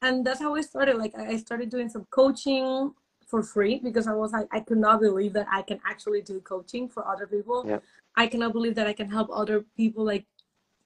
And 0.00 0.24
that's 0.24 0.40
how 0.40 0.54
I 0.54 0.62
started. 0.62 0.96
Like, 0.96 1.14
I 1.18 1.36
started 1.36 1.68
doing 1.68 1.90
some 1.90 2.06
coaching 2.10 2.94
for 3.26 3.42
free 3.42 3.80
because 3.82 4.06
I 4.06 4.12
was 4.12 4.32
like, 4.32 4.48
I 4.52 4.60
could 4.60 4.78
not 4.78 5.00
believe 5.00 5.32
that 5.34 5.46
I 5.50 5.62
can 5.62 5.80
actually 5.86 6.22
do 6.22 6.40
coaching 6.40 6.88
for 6.88 7.06
other 7.06 7.26
people. 7.26 7.64
Yeah. 7.66 7.78
I 8.16 8.26
cannot 8.26 8.52
believe 8.52 8.74
that 8.76 8.86
I 8.86 8.92
can 8.92 9.10
help 9.10 9.28
other 9.32 9.64
people 9.76 10.04
like 10.04 10.26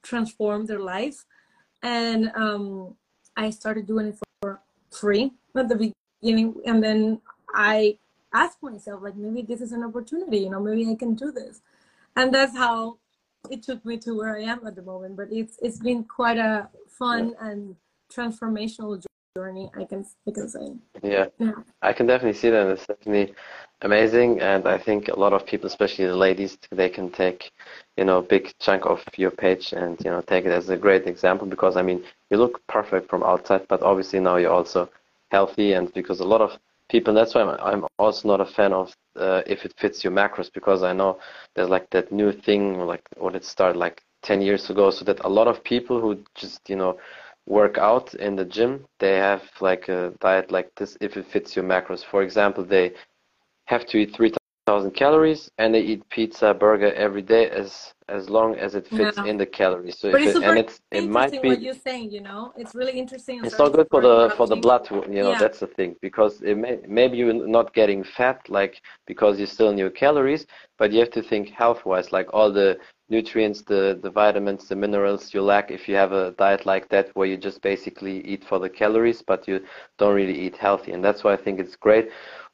transform 0.03 0.65
their 0.65 0.79
lives. 0.79 1.25
And 1.83 2.31
um, 2.35 2.95
I 3.37 3.49
started 3.51 3.87
doing 3.87 4.07
it 4.07 4.17
for 4.17 4.25
free 4.91 5.31
at 5.55 5.69
the 5.69 5.93
beginning. 6.21 6.55
And 6.65 6.83
then 6.83 7.21
I 7.53 7.97
asked 8.33 8.61
myself, 8.61 9.01
like, 9.01 9.15
maybe 9.15 9.41
this 9.41 9.61
is 9.61 9.71
an 9.71 9.83
opportunity, 9.83 10.39
you 10.39 10.49
know, 10.49 10.59
maybe 10.59 10.89
I 10.89 10.95
can 10.95 11.15
do 11.15 11.31
this. 11.31 11.61
And 12.15 12.33
that's 12.33 12.55
how 12.55 12.97
it 13.49 13.63
took 13.63 13.83
me 13.85 13.97
to 13.97 14.17
where 14.17 14.37
I 14.37 14.43
am 14.43 14.65
at 14.65 14.75
the 14.75 14.81
moment. 14.81 15.15
But 15.15 15.27
it's 15.31 15.57
it's 15.61 15.79
been 15.79 16.03
quite 16.03 16.37
a 16.37 16.69
fun 16.87 17.33
yeah. 17.39 17.49
and 17.49 17.75
transformational 18.13 19.01
journey. 19.35 19.69
I 19.75 19.85
can 19.85 20.05
I 20.27 20.31
can 20.31 20.49
say. 20.49 20.73
Yeah. 21.03 21.27
yeah, 21.39 21.51
I 21.81 21.93
can 21.93 22.07
definitely 22.07 22.39
see 22.39 22.49
that. 22.49 22.67
It's 22.67 22.85
definitely 22.85 23.33
amazing, 23.81 24.41
and 24.41 24.67
I 24.67 24.77
think 24.77 25.07
a 25.07 25.19
lot 25.19 25.33
of 25.33 25.45
people, 25.45 25.67
especially 25.67 26.05
the 26.05 26.15
ladies, 26.15 26.57
they 26.71 26.89
can 26.89 27.09
take 27.09 27.51
you 27.97 28.05
know 28.05 28.17
a 28.17 28.23
big 28.23 28.53
chunk 28.59 28.85
of 28.85 29.03
your 29.17 29.31
page 29.31 29.73
and 29.73 29.97
you 30.03 30.11
know 30.11 30.21
take 30.21 30.45
it 30.45 30.51
as 30.51 30.69
a 30.69 30.77
great 30.77 31.07
example 31.07 31.47
because 31.47 31.77
I 31.77 31.81
mean 31.81 32.03
you 32.29 32.37
look 32.37 32.65
perfect 32.67 33.09
from 33.09 33.23
outside, 33.23 33.67
but 33.67 33.81
obviously 33.81 34.19
now 34.19 34.37
you're 34.37 34.51
also 34.51 34.89
healthy, 35.31 35.73
and 35.73 35.93
because 35.93 36.19
a 36.19 36.25
lot 36.25 36.41
of 36.41 36.57
people. 36.89 37.13
That's 37.13 37.35
why 37.35 37.41
I'm, 37.41 37.59
I'm 37.59 37.87
also 37.97 38.27
not 38.27 38.41
a 38.41 38.45
fan 38.45 38.73
of 38.73 38.93
uh, 39.15 39.41
if 39.47 39.63
it 39.63 39.73
fits 39.77 40.03
your 40.03 40.11
macros 40.11 40.51
because 40.51 40.83
I 40.83 40.93
know 40.93 41.19
there's 41.55 41.69
like 41.69 41.89
that 41.91 42.11
new 42.11 42.31
thing 42.31 42.79
like 42.79 43.03
what 43.17 43.35
it 43.35 43.45
started 43.45 43.77
like 43.77 44.01
10 44.23 44.41
years 44.41 44.69
ago. 44.69 44.89
So 44.89 45.05
that 45.05 45.23
a 45.23 45.29
lot 45.29 45.47
of 45.47 45.63
people 45.63 46.01
who 46.01 46.23
just 46.35 46.69
you 46.69 46.75
know 46.75 46.99
work 47.45 47.77
out 47.77 48.13
in 48.15 48.35
the 48.35 48.45
gym, 48.45 48.85
they 48.99 49.15
have 49.15 49.43
like 49.61 49.87
a 49.87 50.13
diet 50.19 50.51
like 50.51 50.73
this 50.75 50.97
if 50.99 51.15
it 51.15 51.27
fits 51.31 51.55
your 51.55 51.65
macros. 51.65 52.03
For 52.03 52.21
example, 52.21 52.65
they 52.65 52.93
have 53.65 53.85
to 53.87 53.97
eat 53.97 54.15
3,000 54.15 54.91
calories 54.91 55.49
and 55.57 55.73
they 55.73 55.81
eat 55.81 56.07
pizza, 56.09 56.53
burger 56.53 56.93
every 56.93 57.21
day 57.21 57.49
as 57.49 57.93
as 58.09 58.29
long 58.29 58.55
as 58.55 58.75
it 58.75 58.87
fits 58.87 59.17
yeah. 59.17 59.25
in 59.25 59.37
the 59.37 59.45
calories. 59.45 59.97
So 59.97 60.11
but 60.11 60.21
it's 60.21 60.35
it, 60.35 60.43
and 60.43 60.57
it's 60.57 60.81
it 60.91 61.07
might 61.09 61.31
be 61.31 61.49
what 61.49 61.61
you're 61.61 61.73
saying, 61.73 62.11
you 62.11 62.21
know, 62.21 62.53
it's 62.57 62.75
really 62.75 62.97
interesting. 62.97 63.43
It's 63.43 63.57
not 63.57 63.73
good 63.73 63.87
for 63.89 64.01
the 64.01 64.33
for 64.37 64.47
the 64.47 64.55
blood, 64.55 64.87
you 64.91 65.21
know. 65.23 65.31
Yeah. 65.31 65.39
That's 65.39 65.59
the 65.59 65.67
thing 65.67 65.95
because 66.01 66.41
it 66.41 66.57
may, 66.57 66.79
maybe 66.87 67.17
you're 67.17 67.33
not 67.33 67.73
getting 67.73 68.03
fat, 68.03 68.49
like 68.49 68.81
because 69.05 69.37
you're 69.37 69.47
still 69.47 69.71
need 69.71 69.79
your 69.79 69.89
calories, 69.89 70.45
but 70.77 70.91
you 70.91 70.99
have 70.99 71.11
to 71.11 71.23
think 71.23 71.49
health-wise, 71.49 72.11
like 72.11 72.27
all 72.33 72.51
the 72.51 72.77
nutrients, 73.09 73.61
the 73.63 73.99
the 74.03 74.11
vitamins, 74.11 74.67
the 74.67 74.75
minerals 74.75 75.33
you 75.33 75.41
lack 75.41 75.71
if 75.71 75.87
you 75.87 75.95
have 75.95 76.11
a 76.11 76.31
diet 76.31 76.65
like 76.65 76.89
that 76.89 77.09
where 77.15 77.27
you 77.27 77.37
just 77.37 77.61
basically 77.61 78.25
eat 78.25 78.43
for 78.43 78.59
the 78.59 78.69
calories, 78.69 79.21
but 79.21 79.47
you 79.47 79.61
don't 79.97 80.15
really 80.15 80.37
eat 80.45 80.57
healthy, 80.57 80.91
and 80.91 81.03
that's 81.03 81.23
why 81.23 81.33
I 81.33 81.37
think 81.37 81.59
it's 81.59 81.75
great 81.75 82.09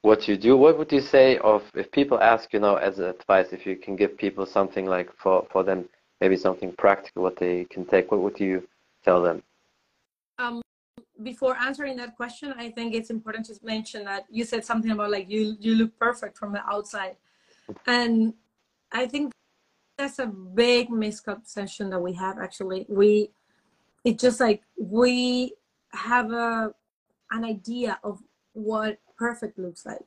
what 0.05 0.27
you 0.27 0.37
do. 0.37 0.55
What 0.55 0.77
would 0.77 0.91
you 0.91 1.01
say 1.01 1.39
of 1.39 1.63
if 1.73 1.91
people 1.91 2.19
ask, 2.21 2.53
you 2.53 2.59
know, 2.59 2.75
as 2.75 2.99
advice, 2.99 3.47
if 3.51 3.65
you 3.65 3.75
can 3.75 3.95
give 3.95 4.15
people 4.17 4.45
something 4.45 4.85
like 4.85 5.09
for 5.17 5.44
for 5.49 5.63
them, 5.63 5.89
maybe 6.21 6.37
something 6.37 6.71
practical, 6.73 7.23
what 7.23 7.37
they 7.37 7.65
can 7.65 7.85
take? 7.85 8.11
What 8.11 8.21
would 8.21 8.39
you 8.39 8.67
tell 9.03 9.21
them? 9.21 9.43
Um, 10.37 10.61
before 11.23 11.55
answering 11.57 11.97
that 11.97 12.15
question, 12.15 12.53
I 12.57 12.69
think 12.69 12.93
it's 12.93 13.09
important 13.09 13.45
to 13.47 13.55
mention 13.63 14.05
that 14.05 14.25
you 14.29 14.43
said 14.43 14.65
something 14.65 14.91
about 14.91 15.11
like 15.11 15.29
you 15.29 15.55
you 15.59 15.75
look 15.75 15.97
perfect 15.99 16.37
from 16.37 16.51
the 16.51 16.63
outside, 16.69 17.15
and 17.87 18.33
I 18.91 19.07
think 19.07 19.31
that's 19.97 20.19
a 20.19 20.27
big 20.27 20.89
misconception 20.89 21.89
that 21.91 21.99
we 21.99 22.13
have. 22.13 22.37
Actually, 22.37 22.85
we 22.89 23.31
it's 24.03 24.21
just 24.21 24.39
like 24.39 24.61
we 24.77 25.53
have 25.93 26.31
a 26.31 26.73
an 27.31 27.43
idea 27.45 27.99
of 28.03 28.21
what 28.53 28.99
perfect 29.17 29.57
looks 29.57 29.85
like 29.85 30.05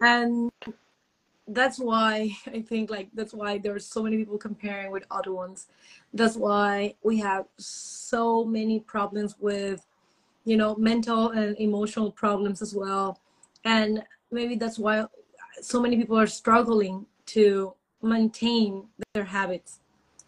and 0.00 0.50
that's 1.48 1.78
why 1.78 2.30
i 2.46 2.60
think 2.60 2.90
like 2.90 3.08
that's 3.14 3.34
why 3.34 3.58
there's 3.58 3.86
so 3.86 4.02
many 4.02 4.16
people 4.16 4.38
comparing 4.38 4.90
with 4.90 5.04
other 5.10 5.32
ones 5.32 5.66
that's 6.12 6.36
why 6.36 6.94
we 7.02 7.18
have 7.18 7.46
so 7.58 8.44
many 8.44 8.80
problems 8.80 9.34
with 9.40 9.86
you 10.44 10.56
know 10.56 10.74
mental 10.76 11.30
and 11.30 11.56
emotional 11.58 12.10
problems 12.10 12.62
as 12.62 12.74
well 12.74 13.20
and 13.64 14.02
maybe 14.30 14.54
that's 14.54 14.78
why 14.78 15.04
so 15.60 15.80
many 15.80 15.96
people 15.96 16.18
are 16.18 16.26
struggling 16.26 17.06
to 17.26 17.74
maintain 18.02 18.84
their 19.14 19.24
habits 19.24 19.80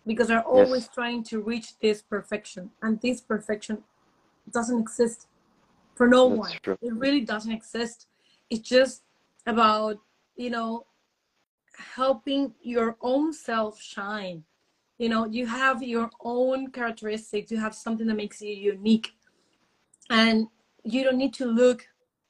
because 0.06 0.28
they're 0.28 0.42
always 0.42 0.84
yes. 0.84 0.94
trying 0.94 1.22
to 1.22 1.40
reach 1.40 1.78
this 1.80 2.00
perfection 2.00 2.70
and 2.82 3.00
this 3.00 3.20
perfection 3.20 3.82
doesn't 4.50 4.78
exist 4.78 5.26
for 5.94 6.06
no 6.06 6.28
That's 6.28 6.38
one. 6.38 6.52
True. 6.62 6.78
It 6.80 6.94
really 6.94 7.22
doesn't 7.22 7.50
exist. 7.50 8.06
It's 8.50 8.66
just 8.66 9.02
about, 9.46 9.98
you 10.36 10.50
know, 10.50 10.86
helping 11.76 12.54
your 12.62 12.96
own 13.00 13.32
self 13.32 13.80
shine. 13.80 14.44
You 14.98 15.08
know, 15.08 15.26
you 15.26 15.46
have 15.46 15.82
your 15.82 16.10
own 16.22 16.70
characteristics, 16.70 17.50
you 17.50 17.58
have 17.58 17.74
something 17.74 18.06
that 18.06 18.14
makes 18.14 18.40
you 18.40 18.54
unique. 18.54 19.12
And 20.08 20.48
you 20.84 21.04
don't 21.04 21.18
need 21.18 21.34
to 21.34 21.46
look 21.46 21.86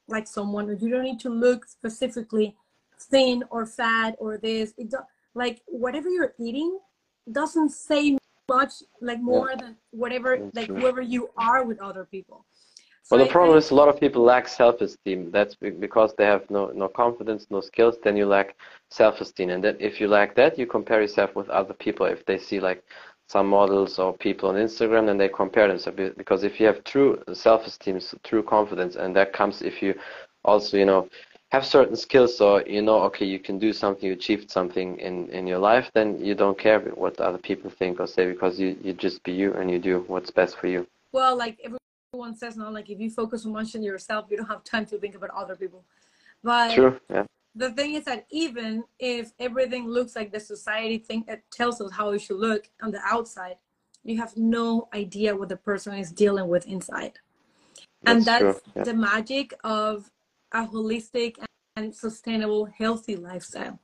like 0.09 0.27
someone, 0.27 0.69
or 0.69 0.73
you 0.73 0.91
don't 0.91 1.05
need 1.05 1.21
to 1.21 1.31
look 1.31 1.67
specifically 1.67 2.57
thin 2.99 3.45
or 3.51 3.67
fat 3.67 4.17
or 4.19 4.39
this. 4.39 4.73
It 4.79 4.91
do, 4.91 4.99
like 5.35 5.63
whatever 5.67 6.09
you're 6.09 6.35
eating 6.39 6.79
doesn't 7.31 7.71
say 7.71 8.17
much 8.49 8.83
like 9.01 9.21
more 9.21 9.51
yeah. 9.51 9.57
than 9.57 9.77
whatever 9.91 10.51
like 10.55 10.69
whoever 10.69 11.01
you 11.01 11.31
are 11.37 11.65
with 11.65 11.81
other 11.81 12.05
people 12.05 12.47
well, 13.11 13.25
the 13.25 13.31
problem 13.31 13.57
is 13.57 13.71
a 13.71 13.75
lot 13.75 13.89
of 13.89 14.01
people 14.01 14.23
lack 14.23 14.49
self-esteem. 14.49 15.31
That's 15.31 15.55
because 15.55 16.15
they 16.19 16.25
have 16.25 16.49
no, 16.51 16.73
no 16.75 16.89
confidence, 16.89 17.47
no 17.51 17.61
skills. 17.61 17.97
Then 18.03 18.17
you 18.17 18.27
lack 18.27 18.57
self-esteem, 18.91 19.51
and 19.51 19.63
then 19.63 19.77
if 19.79 20.01
you 20.01 20.09
lack 20.09 20.35
that, 20.35 20.59
you 20.59 20.67
compare 20.67 21.01
yourself 21.01 21.37
with 21.37 21.49
other 21.49 21.75
people. 21.75 22.07
If 22.07 22.25
they 22.27 22.39
see 22.39 22.59
like 22.59 22.83
some 23.29 23.47
models 23.49 23.99
or 23.99 24.17
people 24.17 24.49
on 24.49 24.57
Instagram, 24.57 25.07
then 25.07 25.19
they 25.19 25.29
compare 25.29 25.69
themselves. 25.69 25.99
Because 26.17 26.43
if 26.43 26.59
you 26.59 26.67
have 26.67 26.83
true 26.83 27.23
self-esteem, 27.33 28.01
true 28.25 28.43
confidence, 28.43 28.97
and 28.97 29.15
that 29.15 29.33
comes 29.33 29.63
if 29.63 29.83
you 29.83 29.95
also, 30.45 30.77
you 30.77 30.87
know, 30.87 31.09
have 31.53 31.65
certain 31.65 31.97
skills, 31.97 32.41
or 32.41 32.63
you 32.63 32.83
know, 32.83 33.03
okay, 33.03 33.25
you 33.25 33.39
can 33.39 33.59
do 33.59 33.73
something, 33.73 34.05
you 34.05 34.15
achieved 34.15 34.51
something 34.51 34.99
in 34.99 35.29
in 35.29 35.47
your 35.47 35.59
life, 35.59 35.91
then 35.95 36.19
you 36.25 36.35
don't 36.35 36.59
care 36.59 36.81
what 36.81 37.21
other 37.21 37.39
people 37.39 37.71
think 37.71 38.01
or 38.01 38.09
say 38.09 38.33
because 38.33 38.59
you 38.59 38.77
you 38.83 38.93
just 38.93 39.23
be 39.23 39.33
you 39.33 39.53
and 39.55 39.71
you 39.71 39.79
do 39.79 40.05
what's 40.09 40.33
best 40.33 40.57
for 40.59 40.67
you. 40.67 40.85
Well, 41.13 41.37
like 41.37 41.57
every 41.63 41.79
everyone 42.17 42.35
says 42.35 42.57
now, 42.57 42.71
like 42.71 42.89
if 42.89 42.99
you 42.99 43.11
focus 43.11 43.43
so 43.43 43.51
much 43.51 43.77
on 43.77 43.83
yourself, 43.83 44.27
you 44.31 44.39
don't 44.39 44.47
have 44.47 44.65
time 44.65 44.87
to 44.87 44.99
think 44.99 45.15
about 45.15 45.31
other 45.31 45.55
people. 45.55 45.85
But 46.43 46.75
True, 46.75 46.99
yeah. 47.11 47.25
the 47.55 47.71
thing 47.73 47.93
is 47.93 48.05
that 48.05 48.27
even 48.31 48.85
if 48.99 49.33
everything 49.39 49.87
looks 49.87 50.17
like 50.17 50.33
the 50.33 50.41
society 50.41 50.97
think 50.97 51.29
it 51.29 51.43
tells 51.53 51.79
us 51.81 51.93
how 51.93 52.11
we 52.11 52.19
should 52.19 52.39
look 52.39 52.71
on 52.83 52.91
the 52.91 53.01
outside, 53.05 53.57
you 54.03 54.17
have 54.17 54.35
no 54.37 54.89
idea 54.95 55.37
what 55.37 55.51
the 55.51 55.59
person 55.59 55.95
is 55.99 56.11
dealing 56.11 56.49
with 56.49 56.67
inside. 56.67 57.19
That's 58.03 58.17
and 58.17 58.25
that's 58.25 58.61
yeah. 58.75 58.85
the 58.85 58.95
magic 58.95 59.53
of 59.63 60.11
a 60.53 60.67
holistic 60.67 61.37
and 61.77 61.95
sustainable, 61.95 62.65
healthy 62.65 63.17
lifestyle. 63.17 63.79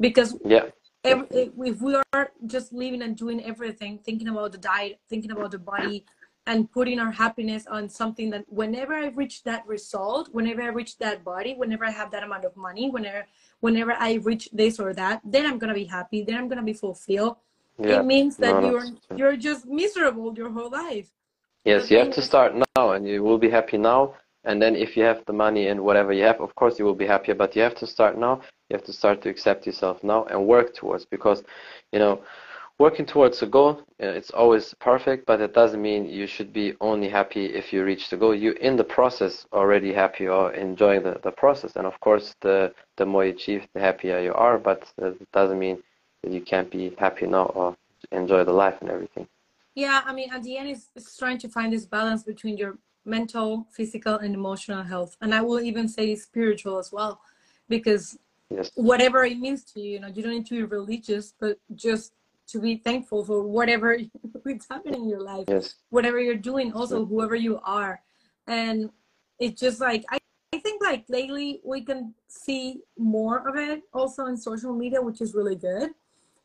Because 0.00 0.36
yeah. 0.44 0.66
Every, 1.04 1.52
if 1.64 1.80
we 1.80 1.94
are 2.12 2.32
just 2.46 2.72
living 2.72 3.02
and 3.02 3.16
doing 3.16 3.42
everything, 3.44 3.98
thinking 3.98 4.28
about 4.28 4.52
the 4.52 4.58
diet, 4.58 4.98
thinking 5.08 5.30
about 5.30 5.52
the 5.52 5.58
body, 5.58 6.04
and 6.48 6.72
putting 6.72 6.98
our 6.98 7.10
happiness 7.10 7.66
on 7.66 7.88
something 8.00 8.30
that 8.30 8.44
whenever 8.48 8.94
I 8.94 9.08
reach 9.08 9.36
that 9.44 9.62
result, 9.66 10.30
whenever 10.32 10.62
I 10.62 10.70
reach 10.80 10.96
that 10.98 11.22
body, 11.22 11.52
whenever 11.54 11.84
I 11.84 11.90
have 11.90 12.10
that 12.12 12.22
amount 12.22 12.44
of 12.46 12.56
money, 12.56 12.90
whenever 12.90 13.26
whenever 13.60 13.92
I 13.92 14.14
reach 14.30 14.48
this 14.52 14.80
or 14.80 14.94
that, 14.94 15.20
then 15.24 15.44
I'm 15.44 15.58
gonna 15.58 15.80
be 15.84 15.88
happy, 15.98 16.22
then 16.22 16.36
I'm 16.36 16.48
gonna 16.48 16.70
be 16.72 16.78
fulfilled. 16.86 17.36
Yeah. 17.78 18.00
It 18.00 18.06
means 18.06 18.38
that 18.38 18.54
no, 18.62 18.70
you're 18.70 18.88
you're 19.18 19.36
just 19.36 19.66
miserable 19.66 20.28
your 20.40 20.50
whole 20.56 20.70
life. 20.70 21.10
Yes, 21.64 21.90
you 21.90 21.98
have 21.98 22.12
to 22.18 22.22
start 22.22 22.50
now 22.56 22.84
and 22.92 23.06
you 23.06 23.22
will 23.22 23.40
be 23.46 23.50
happy 23.50 23.76
now. 23.76 24.14
And 24.44 24.56
then 24.62 24.74
if 24.74 24.96
you 24.96 25.02
have 25.10 25.20
the 25.26 25.34
money 25.34 25.64
and 25.70 25.78
whatever 25.88 26.12
you 26.18 26.24
have, 26.30 26.40
of 26.40 26.54
course 26.54 26.78
you 26.78 26.86
will 26.86 27.00
be 27.04 27.08
happier, 27.14 27.34
but 27.34 27.54
you 27.54 27.62
have 27.68 27.74
to 27.82 27.86
start 27.86 28.16
now. 28.16 28.40
You 28.68 28.72
have 28.76 28.86
to 28.90 28.94
start 29.00 29.20
to 29.22 29.28
accept 29.28 29.66
yourself 29.66 30.02
now 30.02 30.24
and 30.30 30.46
work 30.46 30.74
towards 30.74 31.04
because, 31.04 31.42
you 31.92 31.98
know, 31.98 32.14
working 32.78 33.04
towards 33.06 33.42
a 33.42 33.46
goal 33.46 33.82
uh, 34.00 34.06
it's 34.06 34.30
always 34.30 34.72
perfect 34.74 35.26
but 35.26 35.40
it 35.40 35.52
doesn't 35.52 35.82
mean 35.82 36.06
you 36.06 36.26
should 36.26 36.52
be 36.52 36.74
only 36.80 37.08
happy 37.08 37.46
if 37.46 37.72
you 37.72 37.84
reach 37.84 38.10
the 38.10 38.16
goal. 38.16 38.32
You're 38.32 38.62
in 38.68 38.76
the 38.76 38.84
process 38.84 39.46
already 39.52 39.92
happy 39.92 40.28
or 40.28 40.52
enjoying 40.52 41.02
the, 41.02 41.18
the 41.24 41.32
process. 41.32 41.74
And 41.74 41.86
of 41.86 41.98
course 42.00 42.36
the 42.40 42.72
the 42.96 43.04
more 43.06 43.24
you 43.24 43.32
achieve 43.32 43.66
the 43.74 43.80
happier 43.80 44.20
you 44.20 44.32
are 44.34 44.56
but 44.58 44.80
it 44.98 45.32
doesn't 45.32 45.58
mean 45.58 45.82
that 46.22 46.32
you 46.32 46.40
can't 46.40 46.70
be 46.70 46.94
happy 46.98 47.26
now 47.26 47.46
or 47.46 47.76
enjoy 48.12 48.44
the 48.44 48.52
life 48.52 48.76
and 48.80 48.90
everything. 48.90 49.26
Yeah 49.74 50.02
i 50.06 50.12
mean 50.12 50.30
at 50.32 50.42
the 50.44 50.56
end 50.56 50.68
it's, 50.68 50.90
it's 50.94 51.16
trying 51.16 51.38
to 51.38 51.48
find 51.48 51.72
this 51.72 51.86
balance 51.86 52.22
between 52.22 52.56
your 52.56 52.78
mental 53.04 53.66
physical 53.72 54.14
and 54.16 54.34
emotional 54.34 54.84
health. 54.84 55.16
And 55.20 55.34
i 55.34 55.40
will 55.40 55.60
even 55.60 55.88
say 55.88 56.14
spiritual 56.14 56.78
as 56.78 56.92
well 56.92 57.20
because 57.68 58.16
yes. 58.48 58.70
whatever 58.76 59.24
it 59.24 59.38
means 59.38 59.64
to 59.72 59.80
you 59.80 59.90
you 59.94 60.00
know 60.00 60.08
you 60.08 60.22
don't 60.22 60.32
need 60.38 60.46
to 60.46 60.54
be 60.54 60.62
religious 60.62 61.34
but 61.40 61.58
just 61.74 62.12
to 62.48 62.60
be 62.60 62.76
thankful 62.76 63.24
for 63.24 63.42
whatever 63.42 63.92
is 64.46 64.66
happening 64.70 65.02
in 65.02 65.08
your 65.08 65.20
life 65.20 65.44
yes. 65.48 65.76
whatever 65.90 66.18
you're 66.20 66.34
doing 66.34 66.72
also 66.72 67.04
whoever 67.04 67.36
you 67.36 67.60
are 67.64 68.00
and 68.46 68.90
it's 69.38 69.60
just 69.60 69.80
like 69.80 70.04
i 70.10 70.18
I 70.52 70.58
think 70.58 70.82
like 70.82 71.04
lately 71.08 71.60
we 71.62 71.82
can 71.82 72.14
see 72.26 72.80
more 72.96 73.46
of 73.48 73.56
it 73.56 73.82
also 73.92 74.26
in 74.26 74.36
social 74.36 74.72
media, 74.72 75.00
which 75.02 75.20
is 75.20 75.34
really 75.34 75.56
good. 75.56 75.90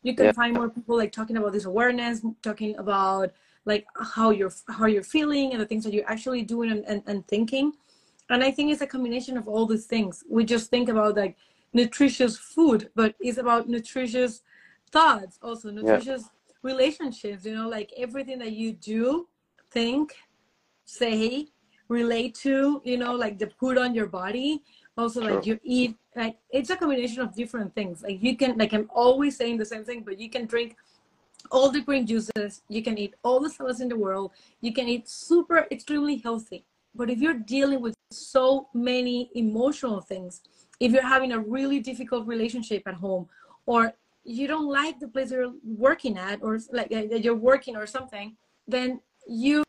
You 0.02 0.14
can 0.14 0.26
Yeah. 0.26 0.32
find 0.34 0.54
more 0.54 0.70
people 0.70 0.98
like 0.98 1.14
talking 1.14 1.38
about 1.38 1.54
this 1.54 1.66
awareness, 1.66 2.22
talking 2.42 2.78
about 2.78 3.32
like 3.66 3.86
how 3.96 4.32
you're 4.32 4.52
how 4.68 4.88
you're 4.88 5.04
feeling 5.04 5.54
and 5.54 5.62
the 5.62 5.66
things 5.66 5.86
that 5.86 5.94
you're 5.94 6.10
actually 6.10 6.42
doing 6.42 6.70
and, 6.72 6.84
and, 6.86 7.02
and 7.08 7.26
thinking. 7.28 7.74
And 8.30 8.44
I 8.44 8.52
think 8.52 8.72
it's 8.72 8.82
a 8.82 8.88
combination 8.88 9.38
of 9.38 9.48
all 9.48 9.66
these 9.66 9.86
things. 9.86 10.24
We 10.30 10.44
just 10.44 10.70
think 10.70 10.90
about 10.90 11.16
like 11.16 11.38
nutritious 11.72 12.38
food, 12.38 12.90
but 12.96 13.16
it's 13.22 13.38
about 13.38 13.70
nutritious 13.70 14.42
thoughts, 14.94 15.40
also 15.42 15.72
nutritious 15.72 16.24
relationships, 16.62 17.46
you 17.46 17.56
know, 17.56 17.68
like 17.68 17.92
everything 17.98 18.40
that 18.40 18.54
you 18.54 18.72
do, 18.74 19.28
think, 19.72 20.16
say, 20.86 21.48
relate 21.90 22.34
to, 22.36 22.82
you 22.86 22.98
know, 22.98 23.14
like 23.16 23.38
the 23.38 23.48
put 23.48 23.78
on 23.78 23.94
your 23.94 24.06
body. 24.06 24.62
Also, 24.96 25.22
like 25.22 25.46
you 25.46 25.60
eat, 25.64 25.98
like 26.16 26.38
it's 26.52 26.70
a 26.70 26.76
combination 26.76 27.22
of 27.22 27.36
different 27.36 27.74
things. 27.74 28.04
Like 28.04 28.22
you 28.22 28.38
can, 28.38 28.58
like 28.58 28.74
I'm 28.74 28.90
always 28.94 29.36
saying 29.36 29.58
the 29.58 29.66
same 29.66 29.84
thing, 29.84 30.04
but 30.08 30.20
you 30.20 30.30
can 30.30 30.46
drink 30.46 30.78
all 31.52 31.70
the 31.72 31.82
green 31.82 32.06
juices, 32.06 32.62
you 32.70 32.82
can 32.84 32.98
eat 32.98 33.16
all 33.24 33.40
the 33.40 33.50
salads 33.50 33.82
in 33.82 33.90
the 33.90 33.98
world, 33.98 34.32
you 34.62 34.72
can 34.72 34.88
eat 34.88 35.10
super, 35.10 35.68
extremely 35.72 36.18
healthy. 36.18 36.64
But 36.96 37.10
if 37.10 37.20
you're 37.20 37.42
dealing 37.58 37.82
with 37.82 37.96
so 38.12 38.70
many 38.74 39.32
emotional 39.34 40.00
things, 40.00 40.42
if 40.80 40.92
you're 40.92 41.12
having 41.18 41.32
a 41.34 41.40
really 41.40 41.80
difficult 41.80 42.28
relationship 42.28 42.84
at 42.86 42.94
home, 42.94 43.28
or 43.66 43.94
you 44.24 44.48
don't 44.48 44.68
like 44.68 45.00
the 45.00 45.08
place 45.08 45.32
you're 45.32 45.54
working 45.64 46.18
at, 46.18 46.42
or 46.42 46.60
like 46.72 46.90
that 46.90 47.22
you're 47.24 47.36
working 47.36 47.76
or 47.76 47.86
something, 47.86 48.36
then 48.68 49.02
you 49.28 49.64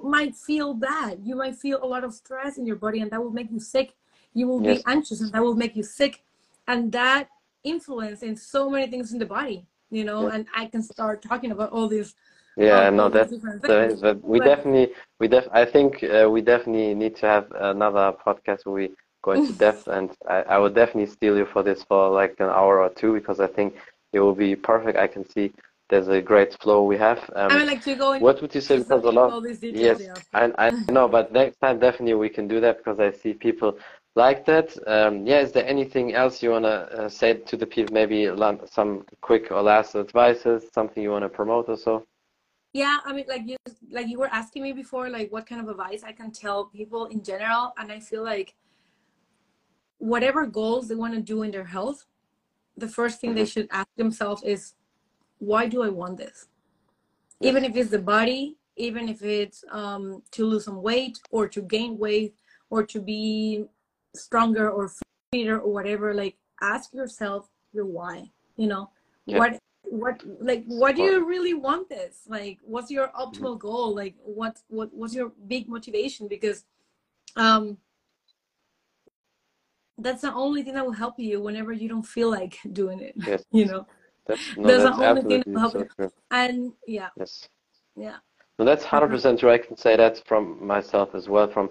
might 0.00 0.34
feel 0.36 0.74
bad. 0.74 1.20
You 1.22 1.34
might 1.36 1.56
feel 1.56 1.82
a 1.82 1.86
lot 1.86 2.04
of 2.04 2.14
stress 2.14 2.58
in 2.58 2.66
your 2.66 2.76
body, 2.76 3.00
and 3.00 3.10
that 3.10 3.22
will 3.22 3.32
make 3.32 3.50
you 3.50 3.60
sick. 3.60 3.94
You 4.34 4.46
will 4.46 4.62
Yes. 4.62 4.78
be 4.78 4.84
anxious, 4.86 5.20
and 5.20 5.32
that 5.32 5.42
will 5.42 5.56
make 5.56 5.74
you 5.74 5.82
sick. 5.82 6.22
And 6.66 6.92
that 6.92 7.28
influence 7.64 8.22
in 8.22 8.36
so 8.36 8.70
many 8.70 8.86
things 8.90 9.12
in 9.12 9.18
the 9.18 9.26
body, 9.26 9.66
you 9.90 10.04
know. 10.04 10.28
Yeah. 10.28 10.34
And 10.34 10.46
I 10.54 10.66
can 10.66 10.82
start 10.82 11.22
talking 11.22 11.50
about 11.50 11.70
all 11.72 11.88
these. 11.88 12.14
Yeah, 12.56 12.86
all- 12.86 12.92
no, 12.92 13.08
that's 13.08 13.32
different 13.32 13.62
the, 13.62 14.18
we 14.22 14.38
But- 14.38 14.44
definitely 14.44 14.94
we 15.20 15.28
def 15.28 15.46
I 15.52 15.64
think 15.64 16.02
uh, 16.04 16.28
we 16.30 16.40
definitely 16.42 16.94
need 16.94 17.14
to 17.16 17.26
have 17.26 17.50
another 17.52 18.06
podcast 18.24 18.64
where 18.66 18.74
we 18.74 18.90
go 19.22 19.34
to 19.36 19.52
depth, 19.54 19.88
and 19.88 20.10
I, 20.28 20.42
I 20.42 20.58
would 20.58 20.74
definitely 20.74 21.10
steal 21.10 21.36
you 21.36 21.46
for 21.46 21.62
this 21.62 21.82
for 21.84 22.10
like 22.10 22.36
an 22.38 22.46
hour 22.48 22.82
or 22.82 22.90
two 22.90 23.14
because 23.14 23.40
I 23.40 23.46
think 23.46 23.74
it 24.12 24.20
will 24.20 24.34
be 24.34 24.56
perfect. 24.56 24.98
I 24.98 25.06
can 25.06 25.28
see 25.28 25.52
there's 25.90 26.08
a 26.08 26.20
great 26.20 26.56
flow 26.60 26.84
we 26.84 26.96
have. 26.98 27.18
Um, 27.34 27.52
I 27.52 27.56
would 27.56 27.66
like 27.66 27.82
to 27.84 27.94
go 27.94 28.12
into 28.12 28.24
what 28.24 28.40
would 28.42 28.54
you 28.54 28.60
say 28.60 28.78
because 28.78 29.04
a 29.04 29.10
lot 29.10 29.42
details. 29.42 29.72
Yes, 29.72 30.00
Yeah. 30.00 30.50
I, 30.58 30.68
I 30.68 30.72
know, 30.92 31.08
but 31.08 31.32
next 31.32 31.58
time 31.58 31.78
definitely 31.78 32.14
we 32.14 32.28
can 32.28 32.46
do 32.48 32.60
that 32.60 32.78
because 32.78 33.00
I 33.00 33.10
see 33.10 33.34
people 33.34 33.78
like 34.14 34.44
that. 34.46 34.76
Um, 34.86 35.26
yeah, 35.26 35.40
is 35.40 35.52
there 35.52 35.66
anything 35.66 36.14
else 36.14 36.42
you 36.42 36.50
want 36.50 36.64
to 36.64 37.04
uh, 37.04 37.08
say 37.08 37.34
to 37.34 37.56
the 37.56 37.66
people? 37.66 37.94
Maybe 37.94 38.30
some 38.66 39.04
quick 39.20 39.50
or 39.50 39.62
last 39.62 39.94
advices, 39.94 40.64
something 40.72 41.02
you 41.02 41.10
want 41.10 41.24
to 41.24 41.28
promote 41.28 41.68
or 41.68 41.76
so? 41.76 42.04
Yeah, 42.74 42.98
I 43.04 43.12
mean, 43.14 43.24
like 43.28 43.46
you, 43.46 43.56
like 43.90 44.08
you 44.08 44.18
were 44.18 44.28
asking 44.28 44.62
me 44.62 44.72
before, 44.72 45.08
like 45.08 45.32
what 45.32 45.46
kind 45.46 45.60
of 45.60 45.68
advice 45.68 46.02
I 46.04 46.12
can 46.12 46.30
tell 46.30 46.66
people 46.66 47.06
in 47.06 47.22
general, 47.22 47.72
and 47.78 47.90
I 47.90 47.98
feel 47.98 48.22
like 48.22 48.54
whatever 49.98 50.46
goals 50.46 50.88
they 50.88 50.94
want 50.94 51.14
to 51.14 51.20
do 51.20 51.42
in 51.42 51.50
their 51.50 51.64
health, 51.64 52.06
the 52.76 52.88
first 52.88 53.20
thing 53.20 53.34
they 53.34 53.42
Mhm. 53.42 53.52
should 53.52 53.68
ask 53.70 53.88
themselves 53.96 54.42
is, 54.42 54.74
why 55.38 55.66
do 55.66 55.82
I 55.82 55.88
want 55.88 56.16
this? 56.18 56.48
Even 57.40 57.64
if 57.64 57.76
it's 57.76 57.90
the 57.90 57.98
body, 57.98 58.56
even 58.76 59.08
if 59.08 59.22
it's 59.22 59.64
um, 59.70 60.22
to 60.32 60.44
lose 60.44 60.64
some 60.64 60.82
weight 60.82 61.18
or 61.30 61.48
to 61.48 61.62
gain 61.62 61.98
weight 61.98 62.34
or 62.70 62.84
to 62.84 63.00
be 63.00 63.64
stronger 64.14 64.70
or 64.70 64.90
fitter 65.32 65.60
or 65.60 65.72
whatever, 65.72 66.14
like 66.14 66.36
ask 66.60 66.92
yourself 66.94 67.48
your 67.72 67.86
why. 67.86 68.30
You 68.56 68.66
know, 68.66 68.90
Yeah. 69.26 69.38
what 69.38 69.58
what 69.82 70.22
like 70.40 70.64
what 70.66 70.96
do 70.96 71.02
you 71.02 71.24
really 71.24 71.54
want 71.54 71.88
this 71.88 72.24
like 72.28 72.58
what's 72.62 72.90
your 72.90 73.08
optimal 73.08 73.58
goal 73.58 73.94
like 73.94 74.14
what 74.22 74.60
what 74.68 74.92
what's 74.92 75.14
your 75.14 75.32
big 75.46 75.66
motivation 75.66 76.28
because 76.28 76.66
um 77.36 77.78
that's 79.98 80.22
the 80.22 80.32
only 80.32 80.62
thing 80.62 80.74
that 80.74 80.84
will 80.84 80.92
help 80.92 81.18
you 81.18 81.40
whenever 81.40 81.72
you 81.72 81.88
don't 81.88 82.06
feel 82.16 82.30
like 82.30 82.58
doing 82.72 83.00
it 83.00 83.14
Yes. 83.26 83.44
you 83.52 83.66
know 83.66 83.86
That's, 84.26 84.56
no, 84.56 84.68
There's 84.68 84.82
the 84.82 85.04
only 85.04 85.22
thing 85.22 85.52
that 85.54 85.60
helps 85.60 85.72
so 85.74 85.80
you. 85.80 85.88
true. 85.96 86.12
and 86.30 86.72
yeah 86.86 87.08
Yes. 87.16 87.48
yeah 87.96 88.16
No, 88.58 88.64
that's 88.64 88.84
hundred 88.84 89.10
percent 89.10 89.40
true. 89.40 89.50
I 89.50 89.58
can 89.58 89.76
say 89.76 89.96
that 89.96 90.22
from 90.26 90.64
myself 90.74 91.14
as 91.14 91.28
well, 91.28 91.48
from 91.48 91.70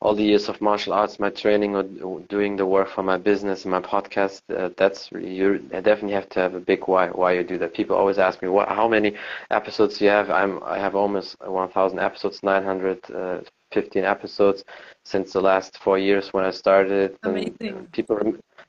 all 0.00 0.14
the 0.14 0.22
years 0.22 0.48
of 0.48 0.60
martial 0.60 0.92
arts, 0.92 1.18
my 1.18 1.30
training, 1.30 1.74
or 1.74 1.82
doing 2.28 2.56
the 2.56 2.64
work 2.64 2.88
for 2.88 3.02
my 3.02 3.18
business 3.18 3.64
and 3.64 3.72
my 3.72 3.80
podcast. 3.80 4.42
Uh, 4.56 4.70
that's 4.76 5.10
you 5.12 5.58
definitely 5.58 6.12
have 6.12 6.28
to 6.30 6.40
have 6.40 6.54
a 6.54 6.60
big 6.60 6.86
why 6.86 7.08
why 7.08 7.32
you 7.32 7.42
do 7.42 7.58
that. 7.58 7.74
People 7.74 7.96
always 7.96 8.18
ask 8.18 8.40
me, 8.40 8.48
what, 8.48 8.68
how 8.68 8.86
many 8.88 9.14
episodes 9.50 9.98
do 9.98 10.04
you 10.04 10.10
have? 10.10 10.30
I'm 10.30 10.62
I 10.62 10.78
have 10.78 10.94
almost 10.94 11.36
one 11.40 11.68
thousand 11.70 11.98
episodes, 11.98 12.42
nine 12.42 12.64
hundred 12.64 12.98
uh, 13.10 13.40
fifteen 13.72 14.04
episodes 14.04 14.64
since 15.04 15.32
the 15.32 15.40
last 15.40 15.78
four 15.78 15.98
years 15.98 16.32
when 16.32 16.44
I 16.44 16.50
started. 16.50 17.16
And 17.24 17.50
Amazing. 17.60 17.86
people, 17.92 18.18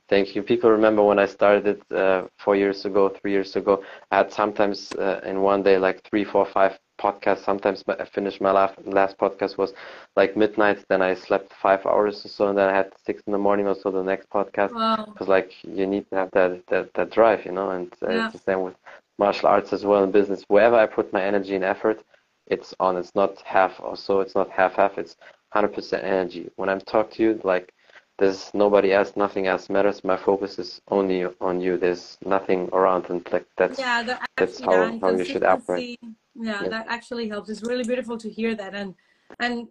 thank 0.08 0.34
you. 0.34 0.42
People 0.42 0.70
remember 0.70 1.02
when 1.02 1.18
I 1.18 1.26
started 1.26 1.80
uh, 1.92 2.22
four 2.38 2.56
years 2.56 2.84
ago, 2.84 3.08
three 3.08 3.32
years 3.32 3.56
ago. 3.56 3.82
I 4.10 4.18
had 4.18 4.32
sometimes 4.32 4.92
uh, 4.92 5.20
in 5.24 5.40
one 5.42 5.62
day 5.62 5.78
like 5.78 6.02
three, 6.04 6.24
four, 6.24 6.44
five 6.46 6.78
podcasts. 7.00 7.44
Sometimes 7.44 7.84
I 7.88 8.04
finished 8.04 8.40
my 8.40 8.50
last 8.52 8.74
last 8.86 9.18
podcast 9.18 9.56
was 9.58 9.72
like 10.16 10.36
midnight. 10.36 10.84
Then 10.88 11.02
I 11.02 11.14
slept 11.14 11.52
five 11.54 11.84
hours 11.86 12.24
or 12.24 12.28
so, 12.28 12.48
and 12.48 12.58
then 12.58 12.68
I 12.68 12.76
had 12.76 12.92
six 13.04 13.22
in 13.26 13.32
the 13.32 13.38
morning 13.38 13.66
or 13.66 13.74
so 13.74 13.90
the 13.90 14.02
next 14.02 14.28
podcast. 14.30 14.74
wow 14.74 15.14
Because 15.14 15.28
like 15.28 15.50
you 15.64 15.86
need 15.86 16.08
to 16.10 16.16
have 16.16 16.30
that 16.32 16.66
that, 16.68 16.92
that 16.94 17.10
drive, 17.10 17.44
you 17.44 17.52
know. 17.52 17.70
And 17.70 17.92
uh, 18.02 18.10
Yeah. 18.10 18.20
it's 18.20 18.32
the 18.32 18.38
same 18.38 18.62
with 18.62 18.74
martial 19.18 19.48
arts 19.48 19.72
as 19.72 19.84
well 19.84 20.02
in 20.04 20.10
business. 20.10 20.44
Wherever 20.48 20.76
I 20.76 20.86
put 20.86 21.12
my 21.12 21.22
energy 21.22 21.54
and 21.54 21.64
effort, 21.64 22.02
it's 22.50 22.74
on. 22.80 22.96
It's 22.96 23.14
not 23.14 23.40
half 23.42 23.80
or 23.80 23.96
so. 23.96 24.20
It's 24.20 24.34
not 24.34 24.50
half 24.50 24.74
half. 24.74 24.98
It's 24.98 25.16
hundred 25.50 25.72
percent 25.72 26.04
energy. 26.04 26.50
When 26.56 26.68
I'm 26.68 26.80
talking 26.80 27.12
to 27.16 27.22
you, 27.22 27.40
like 27.44 27.72
there's 28.18 28.50
nobody 28.52 28.92
else, 28.92 29.12
nothing 29.16 29.46
else 29.46 29.70
matters. 29.70 30.04
My 30.04 30.16
focus 30.16 30.58
is 30.58 30.80
only 30.88 31.24
on 31.40 31.60
you. 31.60 31.78
There's 31.78 32.18
nothing 32.24 32.68
around, 32.72 33.06
and 33.08 33.26
like 33.32 33.46
that's 33.56 33.78
yeah 33.78 34.02
that 34.02 34.28
that's 34.36 34.60
actually, 34.60 34.76
how- 34.76 34.92
yeah, 34.92 34.98
how 35.00 35.10
you 35.16 35.24
should 35.24 35.44
operate. 35.44 35.98
yeah, 36.02 36.62
Yeah. 36.62 36.68
that 36.68 36.86
actually 36.88 37.28
helps 37.28 37.48
it's 37.50 37.62
really 37.62 37.84
beautiful 37.84 38.16
to 38.18 38.28
hear 38.38 38.54
that 38.54 38.72
and 38.74 38.94
and 39.40 39.68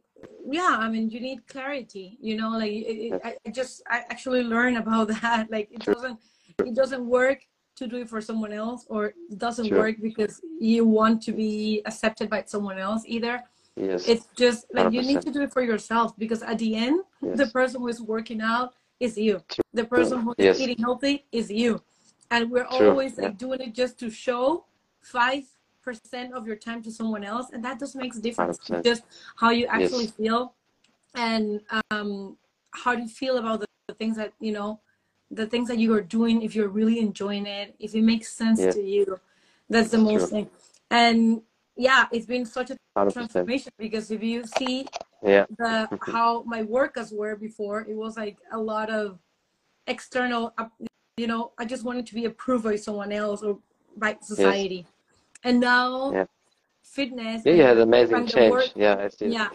yeah 0.57 0.75
i 0.85 0.87
mean 0.89 1.09
you 1.09 1.19
need 1.29 1.39
clarity 1.47 2.17
you 2.27 2.35
know 2.39 2.49
like 2.63 2.71
it. 2.71 3.13
I, 3.23 3.35
I 3.45 3.49
just 3.59 3.81
i 3.95 3.97
actually 4.13 4.43
learn 4.43 4.75
about 4.83 5.07
that 5.21 5.49
like 5.55 5.67
it 5.71 5.81
True. 5.81 5.93
doesn't 5.95 6.19
it 6.69 6.75
doesn't 6.75 7.05
work 7.05 7.39
to 7.79 7.87
do 7.87 7.97
it 8.03 8.09
for 8.13 8.21
someone 8.29 8.51
else 8.63 8.85
or 8.89 9.01
it 9.31 9.37
doesn't 9.45 9.67
Sure. 9.69 9.79
work 9.81 9.95
because 10.09 10.41
you 10.59 10.81
want 10.85 11.21
to 11.27 11.31
be 11.31 11.81
accepted 11.85 12.29
by 12.29 12.43
someone 12.45 12.77
else 12.77 13.01
either 13.05 13.35
yes, 13.75 14.01
it's 14.11 14.25
just 14.43 14.59
like 14.77 14.91
you 14.95 15.01
need 15.01 15.21
to 15.27 15.31
do 15.31 15.41
it 15.47 15.51
for 15.57 15.63
yourself 15.71 16.07
because 16.23 16.41
at 16.51 16.57
the 16.63 16.71
end 16.75 16.97
the 17.41 17.47
person 17.57 17.77
who 17.81 17.87
is 17.95 18.01
working 18.01 18.41
out 18.41 18.69
is 18.99 19.17
you 19.17 19.35
True. 19.53 19.63
the 19.79 19.85
person 19.95 20.17
who 20.23 20.31
is 20.37 20.45
Yes. 20.47 20.59
eating 20.61 20.79
healthy 20.87 21.15
is 21.31 21.45
you 21.61 21.81
and 22.33 22.41
we're 22.51 22.69
True. 22.77 22.89
always 22.89 23.11
like 23.17 23.35
Yeah. 23.35 23.43
doing 23.45 23.61
it 23.67 23.73
just 23.81 23.93
to 24.01 24.07
show 24.25 24.65
five 25.15 25.43
percent 25.85 26.29
of 26.37 26.41
your 26.49 26.59
time 26.67 26.81
to 26.87 26.91
someone 26.99 27.23
else 27.33 27.47
and 27.53 27.63
that 27.65 27.75
just 27.83 27.95
makes 28.03 28.15
a 28.17 28.23
difference 28.27 28.57
100%. 28.59 28.83
just 28.89 29.03
how 29.41 29.49
you 29.59 29.65
actually 29.75 30.09
Yes. 30.11 30.17
feel 30.19 30.41
and 31.27 31.61
um 31.91 32.09
how 32.81 32.91
do 32.95 33.01
you 33.07 33.13
feel 33.23 33.35
about 33.43 33.57
the, 33.61 33.67
the 33.87 33.95
things 34.01 34.15
that 34.21 34.31
you 34.47 34.51
know 34.57 34.69
the 35.31 35.45
things 35.45 35.67
that 35.67 35.77
you 35.77 35.93
are 35.93 36.01
doing 36.01 36.41
if 36.41 36.55
you're 36.55 36.69
really 36.69 36.99
enjoying 36.99 37.45
it 37.45 37.75
if 37.79 37.93
it 37.95 38.01
makes 38.01 38.27
sense 38.31 38.59
Yeah. 38.59 38.71
to 38.71 38.81
you 38.83 39.19
that's 39.69 39.89
the 39.89 39.97
most 39.97 40.21
true. 40.29 40.29
thing 40.29 40.49
and 40.89 41.41
yeah 41.75 42.07
it's 42.11 42.25
been 42.25 42.45
such 42.45 42.71
a 42.71 42.77
hundred 42.97 43.11
percent. 43.13 43.31
transformation 43.31 43.71
because 43.77 44.09
if 44.11 44.23
you 44.23 44.43
see 44.45 44.87
Yeah, 45.21 45.45
the 45.57 45.87
how 46.13 46.43
my 46.43 46.63
workouts 46.63 47.11
were 47.13 47.35
before 47.35 47.81
it 47.81 47.95
was 47.95 48.17
like 48.17 48.37
a 48.51 48.57
lot 48.57 48.89
of 48.89 49.19
external 49.87 50.53
you 51.17 51.27
know 51.27 51.51
i 51.57 51.65
just 51.65 51.83
wanted 51.83 52.05
to 52.07 52.13
be 52.15 52.25
approved 52.25 52.63
by 52.63 52.75
someone 52.75 53.11
else 53.11 53.41
or 53.43 53.59
by 53.97 54.17
society 54.21 54.85
and 55.43 55.59
now 55.59 56.11
Yeah. 56.13 56.25
fitness 56.83 57.43
yeah, 57.45 57.53
you 57.53 57.61
had 57.63 57.77
amazing 57.77 58.25
change. 58.27 58.51
work- 58.51 58.71
Yeah, 58.75 58.95
I 59.05 59.07
see. 59.09 59.27
yeah 59.27 59.49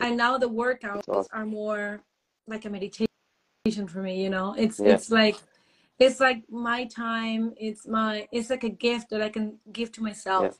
and 0.00 0.16
now 0.16 0.38
the 0.38 0.48
workouts 0.48 1.08
awesome. 1.08 1.26
are 1.32 1.46
more 1.46 2.00
like 2.46 2.64
a 2.64 2.70
meditation 2.70 3.13
for 3.88 4.02
me 4.02 4.22
you 4.22 4.28
know 4.28 4.54
it's 4.58 4.78
Yeah. 4.78 4.92
it's 4.92 5.10
like 5.10 5.36
it's 5.98 6.20
like 6.20 6.42
my 6.50 6.84
time 6.84 7.54
it's 7.56 7.86
my 7.86 8.28
it's 8.30 8.50
like 8.50 8.62
a 8.62 8.68
gift 8.68 9.08
that 9.08 9.22
i 9.22 9.30
can 9.30 9.58
give 9.72 9.90
to 9.92 10.02
myself 10.02 10.58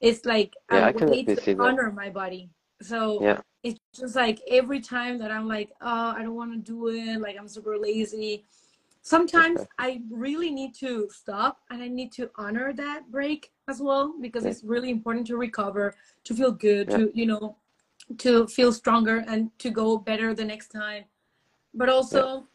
it's 0.00 0.24
like 0.24 0.54
Yeah, 0.70 0.86
a 0.86 0.86
I 0.86 0.92
can 0.92 1.10
way 1.10 1.24
definitely 1.24 1.34
see 1.34 1.52
to 1.54 1.58
that. 1.58 1.64
honor 1.64 1.90
my 1.90 2.10
body 2.10 2.48
so 2.80 3.20
Yeah. 3.20 3.40
it's 3.64 3.80
just 3.92 4.14
like 4.14 4.40
every 4.48 4.78
time 4.78 5.18
that 5.18 5.32
i'm 5.32 5.48
like 5.48 5.70
oh 5.80 6.14
i 6.16 6.22
don't 6.22 6.36
want 6.36 6.52
to 6.52 6.58
do 6.58 6.86
it 6.86 7.20
like 7.20 7.36
i'm 7.36 7.48
super 7.48 7.76
lazy 7.76 8.44
sometimes 9.02 9.62
Okay. 9.62 9.68
i 9.80 10.00
really 10.08 10.52
need 10.52 10.76
to 10.76 11.08
stop 11.10 11.58
and 11.70 11.82
i 11.82 11.88
need 11.88 12.12
to 12.12 12.30
honor 12.36 12.72
that 12.72 13.10
break 13.10 13.50
as 13.66 13.80
well 13.80 14.14
because 14.20 14.44
Yeah. 14.44 14.50
it's 14.50 14.62
really 14.62 14.90
important 14.90 15.26
to 15.26 15.36
recover 15.36 15.96
to 16.22 16.32
feel 16.34 16.52
good 16.52 16.88
Yeah. 16.88 16.98
to 16.98 17.10
you 17.14 17.26
know 17.26 17.56
to 18.18 18.46
feel 18.46 18.72
stronger 18.72 19.24
and 19.26 19.50
to 19.58 19.70
go 19.70 19.98
better 19.98 20.34
the 20.34 20.44
next 20.44 20.68
time 20.68 21.06
but 21.74 21.88
also 21.88 22.46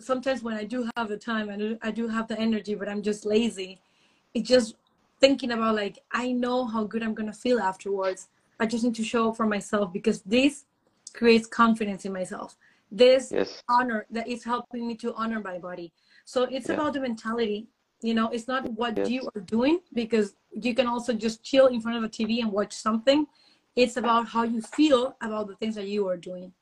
sometimes 0.00 0.42
when 0.42 0.56
I 0.56 0.64
do 0.64 0.88
have 0.96 1.08
the 1.08 1.16
time 1.16 1.48
and 1.50 1.78
I 1.82 1.90
do 1.90 2.08
have 2.08 2.28
the 2.28 2.38
energy, 2.38 2.74
but 2.74 2.88
I'm 2.88 3.02
just 3.02 3.26
lazy, 3.26 3.80
it's 4.34 4.48
just 4.48 4.76
thinking 5.20 5.50
about 5.50 5.74
like 5.74 5.98
I 6.12 6.32
know 6.32 6.64
how 6.66 6.84
good 6.84 7.02
I'm 7.02 7.14
gonna 7.14 7.32
feel 7.32 7.58
afterwards. 7.58 8.28
I 8.60 8.66
just 8.66 8.84
need 8.84 8.94
to 8.96 9.04
show 9.04 9.30
up 9.30 9.36
for 9.36 9.46
myself 9.46 9.92
because 9.92 10.22
this 10.22 10.64
creates 11.12 11.46
confidence 11.46 12.04
in 12.04 12.12
myself. 12.12 12.56
This 12.90 13.32
Yes. 13.32 13.62
honor 13.68 14.06
that 14.10 14.28
is 14.28 14.44
helping 14.44 14.86
me 14.86 14.94
to 14.96 15.12
honor 15.14 15.40
my 15.40 15.58
body. 15.58 15.92
So 16.24 16.44
it's 16.44 16.68
Yeah. 16.68 16.74
about 16.74 16.92
the 16.94 17.00
mentality. 17.00 17.68
You 18.00 18.14
know, 18.14 18.28
it's 18.28 18.46
not 18.46 18.64
what 18.72 18.96
Yes. 18.96 19.08
you 19.08 19.28
are 19.34 19.40
doing 19.40 19.80
because 19.92 20.36
you 20.52 20.74
can 20.74 20.86
also 20.86 21.12
just 21.12 21.42
chill 21.42 21.66
in 21.66 21.80
front 21.80 21.98
of 21.98 22.04
a 22.04 22.08
TV 22.08 22.40
and 22.40 22.52
watch 22.52 22.72
something. 22.72 23.26
It's 23.74 23.96
about 23.96 24.28
how 24.28 24.44
you 24.44 24.60
feel 24.62 25.16
about 25.20 25.48
the 25.48 25.56
things 25.56 25.74
that 25.74 25.88
you 25.88 26.06
are 26.08 26.16
doing. 26.16 26.52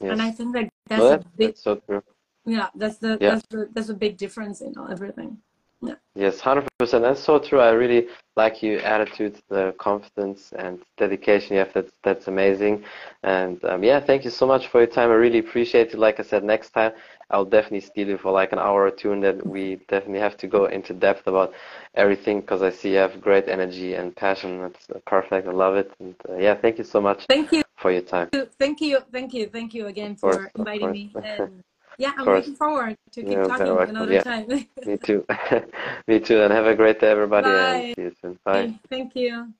Yes. 0.00 0.12
And 0.12 0.22
I 0.22 0.30
think 0.30 0.52
that 0.54 0.68
that's 0.88 1.00
Well, 1.00 1.12
a 1.12 1.18
that- 1.18 1.36
big 1.36 1.48
that's 1.48 1.62
so 1.62 1.76
true. 1.76 2.02
yeah, 2.44 2.68
that's 2.74 2.98
the 2.98 3.18
Yeah. 3.20 3.30
that's 3.30 3.46
the 3.50 3.68
that's 3.74 3.88
a 3.88 3.94
big 3.94 4.16
difference 4.16 4.60
in 4.60 4.74
everything. 4.90 5.38
Yeah. 5.80 5.94
Yes, 6.16 6.40
hundred 6.40 6.66
percent. 6.78 7.02
That's 7.04 7.20
so 7.20 7.38
true. 7.38 7.60
I 7.60 7.70
really 7.70 8.08
like 8.36 8.62
your 8.64 8.80
attitude, 8.80 9.40
the 9.48 9.74
confidence 9.78 10.52
and 10.52 10.80
dedication 10.96 11.54
you 11.54 11.60
have. 11.60 11.72
That's 11.72 11.92
that's 12.02 12.26
amazing. 12.26 12.84
And 13.22 13.64
um, 13.64 13.84
yeah, 13.84 14.00
thank 14.00 14.24
you 14.24 14.30
so 14.30 14.44
much 14.46 14.66
for 14.68 14.78
your 14.80 14.88
time. 14.88 15.10
I 15.10 15.14
really 15.14 15.38
appreciate 15.38 15.92
it. 15.94 15.98
Like 15.98 16.18
I 16.18 16.24
said, 16.24 16.42
next 16.42 16.70
time 16.70 16.92
I'll 17.30 17.44
definitely 17.44 17.82
steal 17.82 18.08
you 18.08 18.18
for 18.18 18.32
like 18.32 18.52
an 18.52 18.58
hour 18.58 18.82
or 18.86 18.90
two, 18.90 19.12
and 19.12 19.22
then 19.22 19.40
we 19.44 19.76
definitely 19.88 20.20
have 20.20 20.36
to 20.38 20.46
go 20.48 20.64
into 20.66 20.92
depth 20.94 21.26
about 21.28 21.52
everything 21.94 22.40
because 22.40 22.62
I 22.62 22.70
see 22.70 22.90
you 22.94 22.98
have 22.98 23.20
great 23.20 23.46
energy 23.48 23.94
and 23.94 24.14
passion. 24.16 24.60
That's 24.62 24.86
perfect. 25.06 25.46
I 25.46 25.52
love 25.52 25.76
it. 25.76 25.92
And 26.00 26.14
uh, 26.28 26.36
yeah, 26.38 26.54
thank 26.56 26.78
you 26.78 26.84
so 26.84 27.00
much 27.00 27.26
Thank 27.28 27.52
you, 27.52 27.62
for 27.78 27.90
your 27.92 28.02
time. 28.02 28.28
thank 28.58 28.80
you, 28.80 29.00
thank 29.12 29.32
you, 29.32 29.46
thank 29.46 29.72
you 29.74 29.86
again 29.86 30.16
course, 30.16 30.36
for 30.36 30.50
inviting 30.56 30.90
me. 30.90 31.14
And 31.22 31.62
yeah, 31.96 32.12
I'm 32.16 32.26
looking 32.26 32.54
forward 32.54 32.96
to 33.12 33.22
keep 33.22 33.30
You're 33.30 33.46
talking 33.48 33.78
another 33.88 34.12
Yeah. 34.12 34.22
time. 34.22 34.46
Me 34.86 34.96
too. 34.96 35.24
Me 36.06 36.20
too. 36.20 36.42
And 36.42 36.52
have 36.52 36.66
a 36.66 36.74
great 36.74 37.00
day, 37.00 37.10
everybody. 37.10 37.48
Bye. 37.48 37.54
And 37.54 37.94
see 37.96 38.02
you 38.02 38.12
soon. 38.20 38.38
Bye. 38.44 38.78
Thank 38.90 39.16
you. 39.16 39.52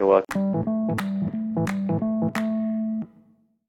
You're 0.00 0.08
welcome. 0.08 0.71